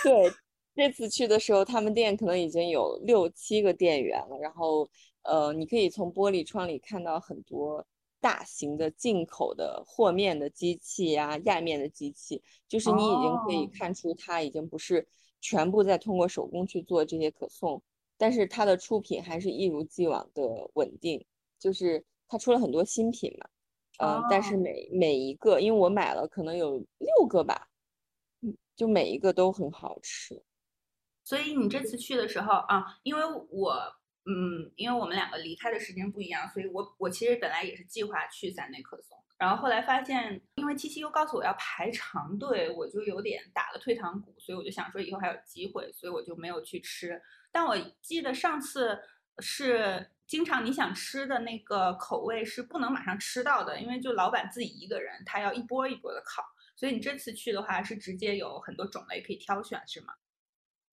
[0.04, 0.30] 对，
[0.74, 4.36] 这次去的时候，他们店可能已经有六七个店员了。
[4.38, 4.88] 然后，
[5.22, 7.86] 呃，你可以从玻璃窗里看到很多
[8.20, 15.06] 大型的进口的和面的机器呀、压面的机器，就是你已经可以看出它已经不是
[15.40, 17.82] 全部在通过手工去做这些可颂，
[18.16, 21.24] 但是它的出品还是一如既往的稳定。
[21.58, 23.48] 就是它出了很多新品嘛，
[23.98, 27.68] 嗯，但是每每一个，因为我买了可能有六个吧。
[28.76, 30.42] 就每一个都很好吃，
[31.22, 33.72] 所以你这次去的时候啊，因为我
[34.24, 47.22] 嗯，因为我们两个离开的时间不一样，所以我我其实本来也是计划去三内克松，然后后来发现，因为七七又告诉我要排长队，我就有点打了退堂鼓，所以我就想说以后还有机会，所以我就没有去吃。
[47.52, 48.98] 但我记得上次
[49.38, 56.42] 是经常你想吃的那个口味是不能马上吃到的，因为就老板自己一个人，他要一波一波的烤。
[56.76, 60.14] 所以你这次去的话，是直接有很多种类可以挑选，是吗？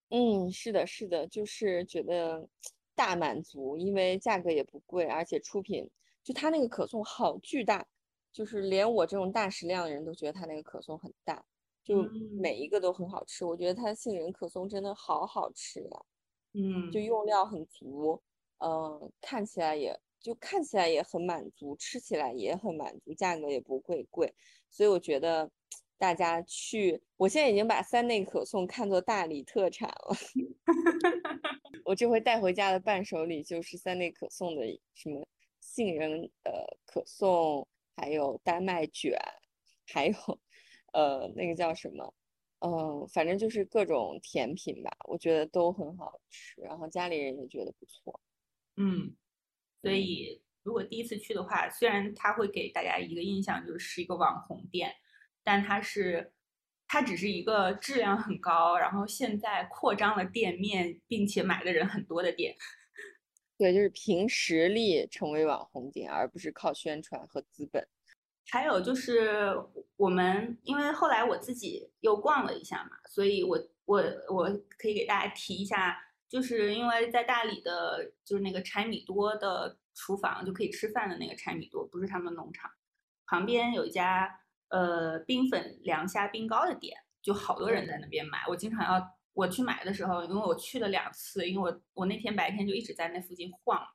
[0.10, 2.48] 嗯，是的，是的，就是觉得
[2.94, 5.90] 大满足，因为价格也不贵，而且出品
[6.24, 7.86] 就它那个可颂好巨大，
[8.32, 11.44] 就是连我这种大食量的人都觉得它那个可颂很大，
[11.84, 12.04] 就
[12.40, 13.44] 每一个都很好吃。
[13.46, 16.00] 我觉得它杏仁可颂真的好好吃呀，
[16.54, 18.22] 嗯，就用料很足，
[18.64, 24.34] 嗯，看起来也就看起来也很满足，吃起来也很满足，价格也不会贵，
[24.70, 25.52] 所以我觉得。
[26.02, 30.18] 大家去，我现在已经把三内可颂看作大理特产了。
[31.86, 34.64] 我这回带回家的伴手礼就是三内可颂的
[34.96, 35.24] 什么
[35.60, 36.52] 杏仁呃
[36.88, 39.16] 可颂，还有丹麦卷，
[39.86, 40.16] 还有
[40.94, 42.12] 呃那个叫什么，
[42.62, 48.20] 嗯，反正就是各种甜品吧，我觉得都很好吃，然后家里人也觉得不错。
[48.82, 49.16] 嗯，
[49.82, 54.96] 所以如果第一次去的话，虽然它会给大家一个印象就是一个网红店。
[55.44, 56.34] 但它是，
[56.88, 62.56] 它只是一个质量很高，然后现在扩张了店面，并且买的人很多的店。
[63.58, 67.88] 对，就是凭实力成为网红店，而不是靠宣传和资本。
[68.52, 69.52] 还有就是
[69.96, 74.46] 我们，因为后来我自己又逛了一下嘛，所以我我我
[74.78, 76.00] 可以给大家提一下，
[76.32, 82.72] 就是因为在大理的，就是那个柴米多的厨房就可以吃饭的那个柴米多，不是他们农场
[83.28, 84.38] 旁边有一家。
[84.74, 88.46] 呃，冰粉凉虾冰糕的店，就好多人在那边买。
[88.48, 93.86] 我经常要我去买的时候，因为我去了两次，因为我我那天白天就一直在那附近晃，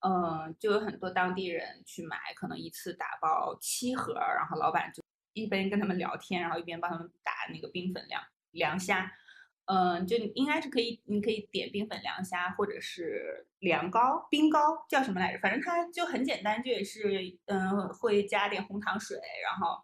[0.00, 5.02] 嗯，就有很多当地人去买，可能一次打包七盒，然后老板就
[5.32, 9.10] 一边跟他们聊天，然后一边帮他们打那个冰粉凉凉虾，
[9.70, 15.38] 嗯，就应该是可以，你可以点冰粉凉虾或者是凉糕、冰糕，叫什么来着？
[15.38, 19.82] 反正它就很简单，就也是嗯，会加点红糖水，然后。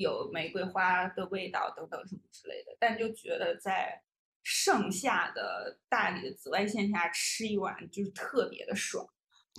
[0.00, 4.00] 有玫瑰花的味道等等什么之类的，但就觉得在
[4.44, 9.04] 盛夏的大理的紫外线下吃一碗就是特别的爽。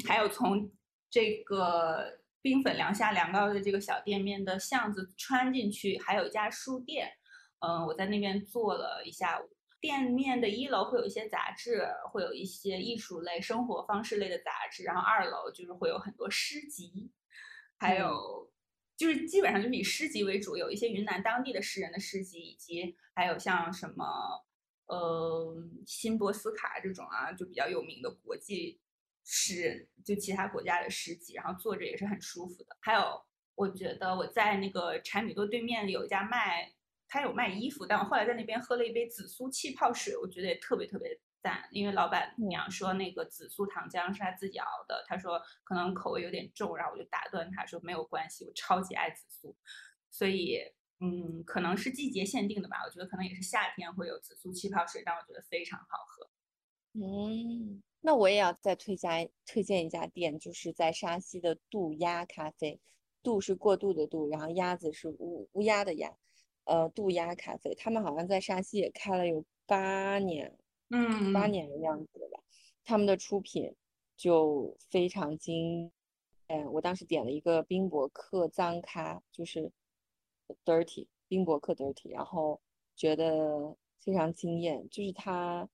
[0.07, 0.71] 还有从
[1.09, 7.11] 这个冰粉凉虾凉糕的这个小店面的巷子穿进去，还有一家书店，
[7.59, 9.49] 嗯，我在那边坐了一下午。
[9.79, 17.11] 店面的一楼会有一些杂志，会有一些艺术类、生活方式类的杂志，然后二楼就是会有很多诗集，
[17.77, 18.49] 还有。
[18.99, 24.05] 就是基本上就是以诗集为主，有一些云南当地的诗人的诗集，以及还有像什么，
[24.87, 25.55] 呃，
[25.87, 28.81] 辛波斯卡这种啊，就比较有名的国际
[29.23, 32.75] 诗人，就其他国家的诗集，然后坐着也是很舒服的。
[32.81, 33.25] 还有，
[33.55, 36.73] 我觉得我在那个柴米多对面有一家卖，
[37.09, 41.19] 他有卖衣服，但我后来在那边喝了一杯紫苏气泡水，我觉得也特别特别。
[41.41, 49.55] 赞，因为老板娘说那个紫苏糖浆是他自己熬的，他说可能口味有点重，然后我就打断他说没有关系，我超级爱紫苏，
[50.11, 50.59] 所以
[50.99, 56.29] 嗯，可能是季节限定的吧，我觉得可能也是夏天会有紫苏气泡水，但我觉得非常好喝。
[56.99, 62.81] 嗯，那我也要再推荐推荐一家店，就是在沙溪的渡鸦咖啡，
[63.23, 66.17] 渡是过渡的渡，然后鸭子是乌乌鸦的鸦，
[66.69, 70.55] 呃，渡鸦咖啡，他们好像在沙溪也开了有八年，
[70.91, 72.39] 嗯，八年的样子了吧。
[72.85, 73.75] 他们的出品
[74.15, 75.91] 就非常精，
[76.45, 79.71] 嗯，我当时点了一个冰博客脏咖，就是
[80.63, 82.61] dirty 冰博客 dirty，然后
[82.95, 85.67] 觉得非常惊艳，就是它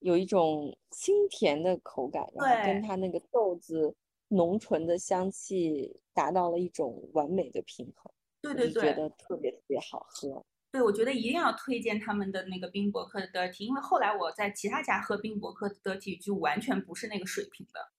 [0.00, 3.94] 有一种清甜的口感，然后跟它那个豆子
[4.26, 8.12] 浓醇的香气达到了一种完美的平衡。
[8.40, 10.44] 对对对，觉得特别特别好喝。
[10.70, 17.90] 对，我觉得一定要推荐他们的那个冰博客的 dirty，因为后来我在其他家喝冰博客的 dirty 就完全不是那个水平的。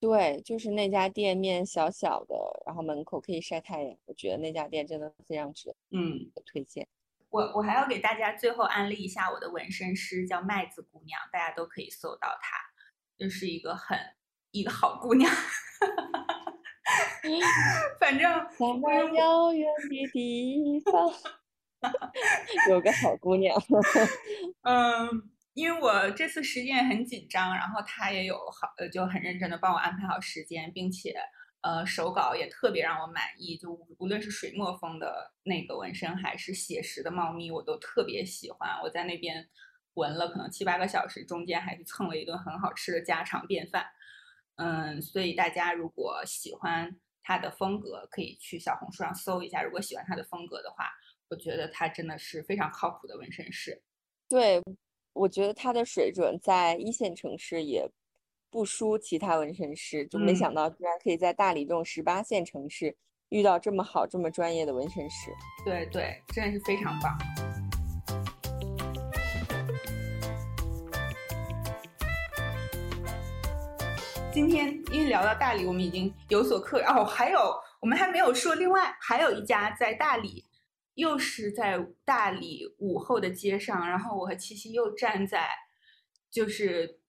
[0.00, 2.34] 对，就是那家店面小小的，
[2.66, 6.86] 然后门口可以晒太阳，我觉得那家店真的非常值得嗯推荐。
[7.30, 12.56] 我我还要给大家最后安利一下我的纹身师，叫麦子姑娘，大家都可以搜到她，
[13.16, 13.96] 就是一个很
[14.50, 15.30] 一个好姑娘。
[18.00, 18.30] 反正
[18.86, 21.12] 在那遥远的地方
[22.70, 23.56] 有个好姑娘。
[24.62, 25.08] 嗯，
[25.54, 31.14] 因为我这次时间也很紧张，然后他也有好呃就很认真的帮我安排好时间，并且
[31.60, 38.80] 呃手稿也特别让我满意，就无论是水墨风的那个纹身，还是写实的猫咪，我都特别喜欢。
[38.82, 39.48] 我在那边
[39.94, 43.86] 纹了可能七八个小时，中间还去蹭了一顿很好吃的家常便饭。
[44.58, 49.62] 嗯，所以大家如果喜欢他的风格，可以去小红书上搜一下。
[49.62, 50.90] 如果喜欢他的风格的话，
[51.28, 53.82] 我觉得他真的是非常靠谱的纹身师。
[54.28, 54.62] 对，
[55.12, 57.88] 我觉得他的水准在一线城市也
[58.50, 62.96] 不输其他纹身师，就没想到居然可以在大理这种十八线城市
[63.28, 65.30] 遇到这么好、这么专业的纹身师。
[65.64, 67.16] 对对，真的是非常棒。
[74.38, 80.44] 今天因为聊到大理，我们已经有所客哦，还有我们还没有说，另外还有一家在大理，
[80.94, 85.50] 又是在大理午后的街上，然后我和七七又站在
[86.30, 87.00] 就是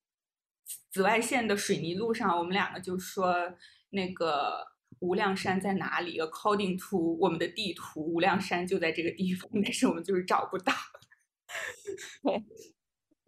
[0.89, 3.35] 紫外线的水泥路上，我们两个就说
[3.91, 4.65] 那个
[4.97, 10.73] 无量山在哪里？According to 我们的地图，无量山就在这个地方，但是我们就是找不到。
[12.23, 12.43] 对。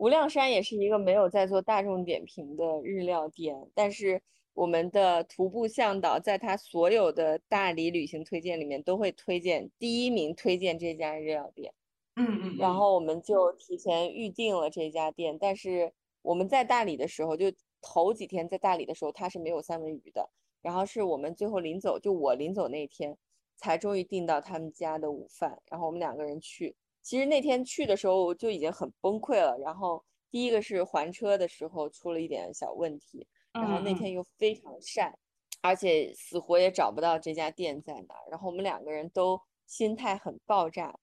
[0.02, 4.20] 无量山也是一个没有在做大众点评的日料店，但是
[4.56, 11.72] 我们的徒步向导在他所有的大理旅行推荐里面都会推荐第一名，推荐这家日料店。
[12.16, 12.58] 嗯嗯。
[12.58, 15.93] 然后我们就提前预定了这家店，但是
[16.24, 20.28] 我们在大理的时候，就头几天在大理的时候，它是没有三文鱼的。
[20.64, 23.16] 然后是我们最后临走，就我临走那天，
[23.56, 25.62] 才终于订到他们家的午饭。
[25.70, 26.76] 然后我们两个人去。
[27.04, 35.18] 其实那天去的时候就已经很崩溃了，然后第一个是还车的时候出了一点小问题，然后那天又非常晒，
[35.62, 40.95] 而且死活也找不到这家店在哪，然后我们两个人都心态很爆炸，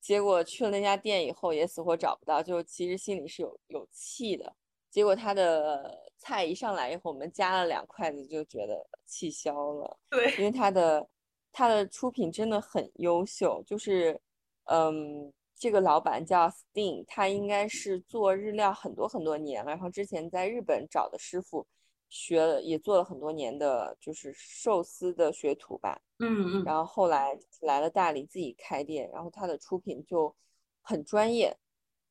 [0.00, 4.52] 结果去了那家店以后也死活找不到，就其实心里是有有气的。
[4.90, 11.06] 结果他的菜一上来以后，我们夹了两筷子就觉得气消了，对，因为他的
[11.52, 14.18] 他的出品真的很优秀，就是。
[14.66, 21.66] 嗯，这个老板叫 Sting，他应该是做日料很多很多年了，然后之前在日本找的师傅
[22.08, 26.00] 学了，也做了很多年的，就是寿司的学徒吧。
[26.18, 26.64] 嗯嗯。
[26.64, 30.34] 然后后来来了大理自己开店，然后他的出品就
[30.82, 31.56] 很专业，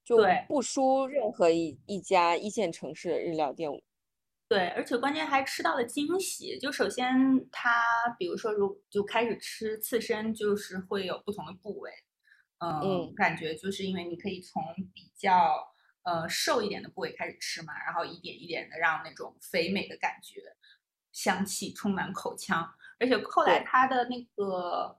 [0.04, 0.18] 就
[0.48, 3.70] 不输任何一一家一线城市的日料店。
[4.48, 6.58] 对，而且关键还吃到了惊喜。
[6.60, 7.10] 就首先
[7.52, 7.84] 他
[8.20, 11.92] 比如说如就开始吃刺身，就是会有不同的部位。
[12.60, 14.64] 嗯，感觉就是因为你可以从
[14.94, 15.74] 比较
[16.04, 20.42] 呃瘦一点的部位开始吃嘛，然后一点一点的让那种肥美的感觉，
[21.12, 22.74] 香气充满口腔。
[22.98, 24.98] 而且后来它的那个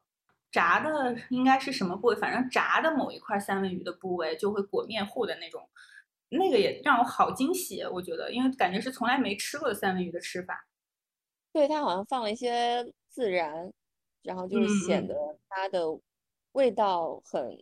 [0.53, 5.69] 炸的应该是什么部位，反正炸的某一块三文鱼的部位就会裹面糊的那种，
[6.29, 7.83] 那个也让我好惊喜。
[7.85, 10.69] 我觉得，因为感觉是从来没吃过的三文鱼的吃法。
[11.53, 13.73] 对，它好像放了一些孜然，
[14.23, 15.15] 然后就是显得
[15.49, 15.81] 它的。
[16.57, 17.55] 味道很，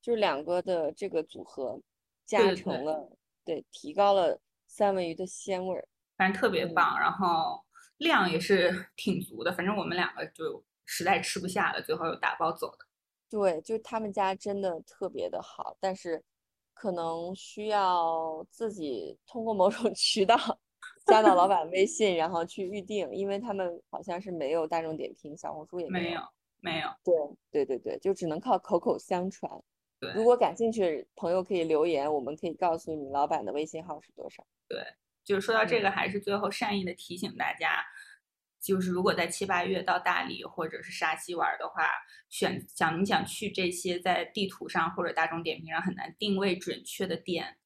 [0.00, 1.78] 就是两个的这个组合
[2.24, 3.10] 加成了，
[3.44, 5.86] 对，提高了三文鱼的鲜味儿，
[6.16, 6.98] 反正特别棒。
[6.98, 7.62] 然后
[7.98, 12.86] 量也是 挺足的，反正我们两个就实在吃不下了，最后又打包走的。
[13.28, 16.24] 对，就他们家真的特别的好，但是
[16.72, 20.36] 可能需要自己通过某种 渠道
[21.04, 26.04] 加到老板微信，然后去预定，因为他们好像是没有大众点评，小红书也没有。
[26.04, 26.22] 没有，
[27.02, 29.50] 对对对对，就只能靠口口相传。
[29.98, 34.46] 对，如果感兴趣朋友可以留言，我们可以告诉你老板的微信号是多少。
[34.68, 34.82] 对，
[35.24, 37.84] 就是说到这个，还是最后善意的提醒大家，
[38.62, 41.86] 就是如果在七八月到大理或者是沙溪玩的话，
[42.30, 47.58] 选想你想去这些在地图上或者大众点评上很难定位准确的店，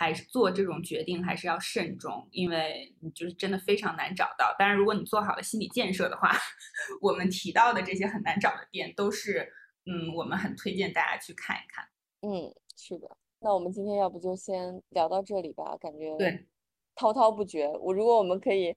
[0.00, 4.56] 还是做这种决定还是要慎重，因为你就是真的非常难找到。
[4.58, 6.32] 当然，如果你做好了心理建设的话，
[7.02, 9.52] 我们提到的这些很难找的店都是，
[9.84, 11.84] 嗯，我们很推荐大家去看一看。
[12.22, 13.14] 嗯，是的。
[13.40, 15.76] 那我们今天要不就先聊到这里吧？
[15.78, 16.46] 感觉对。
[16.94, 18.74] 滔滔不绝，我如果我们可以，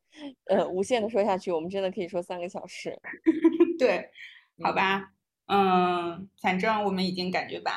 [0.48, 3.00] 呃，无限的说下去，我们真的可以说三个小时。
[3.80, 4.10] 对，
[4.62, 5.14] 好吧，
[5.48, 7.72] 嗯，反正我们已经感觉把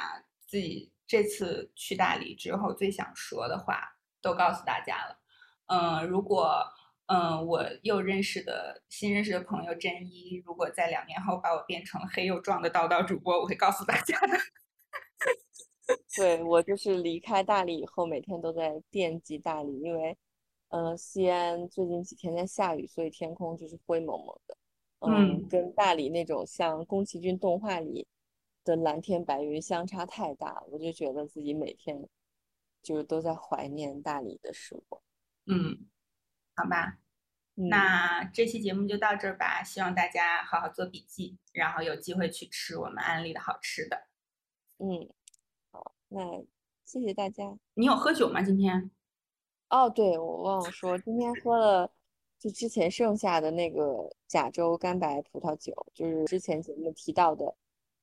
[0.48, 5.18] 自己这次去大理之后最想说的话都告诉大家了。
[5.66, 6.64] 嗯，如果，
[7.06, 14.38] 嗯，我又认识的新认识的朋友真一，如果在两年后把我变成黑又壮的叨叨主播，我会告诉大家的。
[16.16, 20.16] 对我就是离开大理以后，每天都在惦记大理，因为。
[20.70, 24.56] 嗯，西安最近几天在下雨，所以天空就是灰蒙蒙的。
[24.98, 28.04] 嗯，跟大理那种像宫崎骏动画里
[28.66, 32.06] 的蓝天白云相差太大，我就觉得自己每天
[32.82, 35.00] 就是都在怀念大理的时光。
[35.46, 35.86] 嗯，
[36.56, 36.98] 好吧，
[37.54, 39.62] 那这期节目就到这儿吧。
[39.62, 44.08] 希望大家好好做笔记，然后有机会去吃我们安利的好吃的。
[44.78, 45.08] 嗯，
[45.70, 46.44] 好，那
[46.84, 47.56] 谢谢大家。
[47.74, 48.42] 你有喝酒吗？
[48.42, 48.90] 今天？
[49.68, 51.92] 哦，对，我忘了说，今天喝了
[52.38, 57.56] 就之前剩下的那个甲州干白葡萄酒，就是之前节目提到的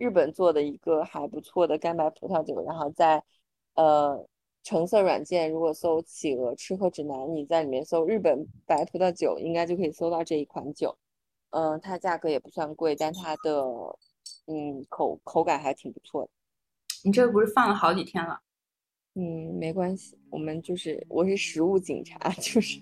[0.04, 2.62] 日本做的一个还不错的干白葡萄酒。
[2.66, 3.24] 然后在
[3.76, 4.28] 呃
[4.64, 10.98] 橙色软件，如果搜“企鹅吃喝指南”，你在里面搜“日本白葡萄酒”，应该就可以搜到这一款酒。
[11.52, 13.64] 嗯，它价格也不算贵，但它的
[14.48, 16.30] 嗯口口感还挺不错的。
[17.04, 18.40] 你这不是放了好几天了？
[19.16, 22.82] 嗯，没关系，我们就是我是食物警察， 就是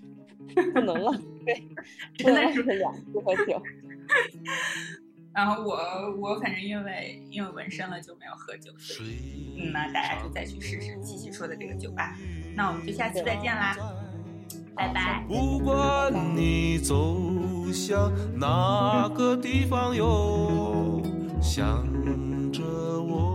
[0.72, 1.12] 不能浪
[1.44, 1.68] 费，
[2.16, 3.60] 真的是两次喝酒。
[5.34, 5.76] 然后我
[6.20, 12.16] 我反正因为因为纹身了就没有喝酒，所以嗯，那大家就再去试试七七说的这个酒吧。
[12.54, 13.76] 那我们就下期再见啦，
[14.74, 15.24] 拜拜。
[15.26, 17.18] 不管你走
[17.72, 21.02] 向哪个地方哟，
[21.40, 21.84] 想
[22.52, 23.32] 着我。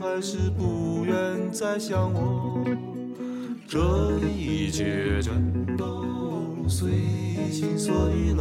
[0.00, 2.64] 还是不愿再想我，
[3.66, 5.32] 这一切全
[5.76, 6.90] 都随
[7.50, 8.32] 心所欲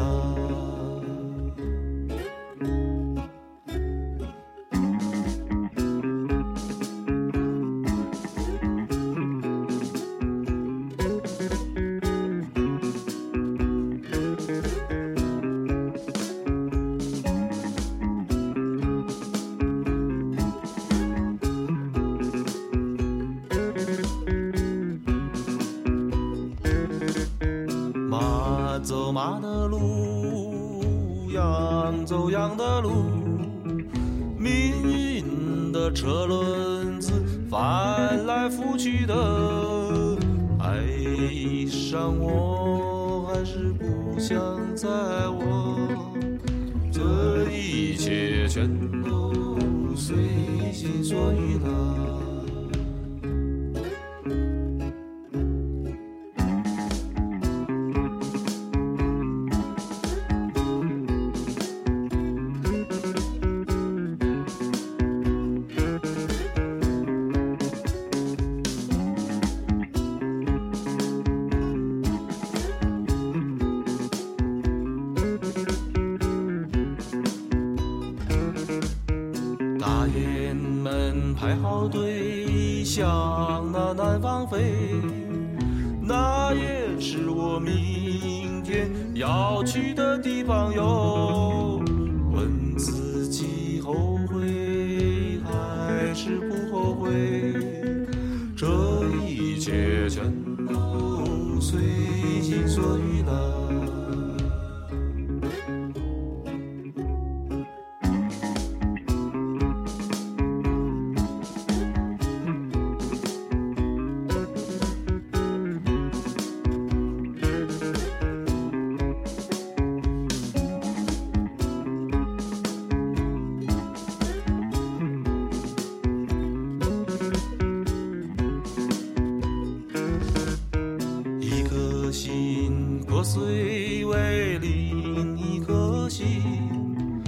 [133.34, 137.24] 碎为另一颗心，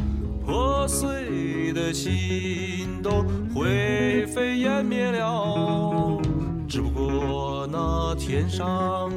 [0.45, 3.23] 破碎的心都
[3.55, 6.19] 灰飞烟灭了。
[6.67, 9.09] 只不过那天上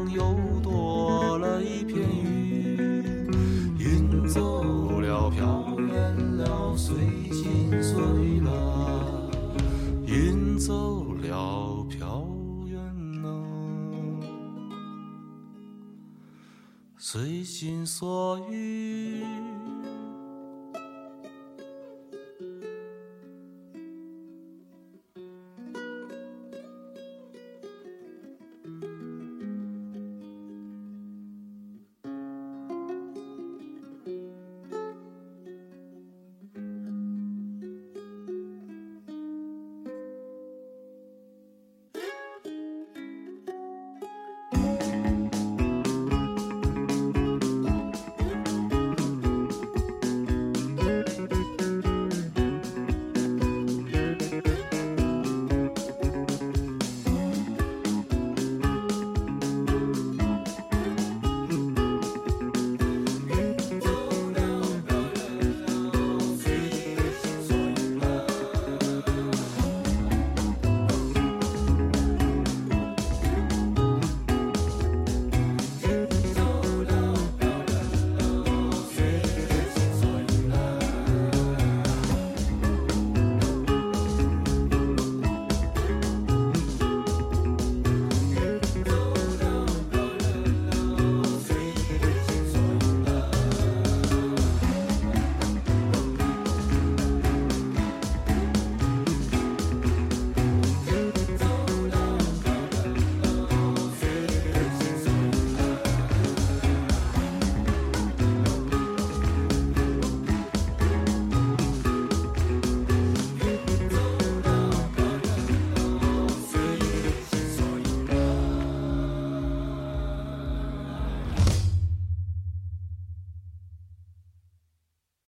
[17.99, 18.86] 所欲。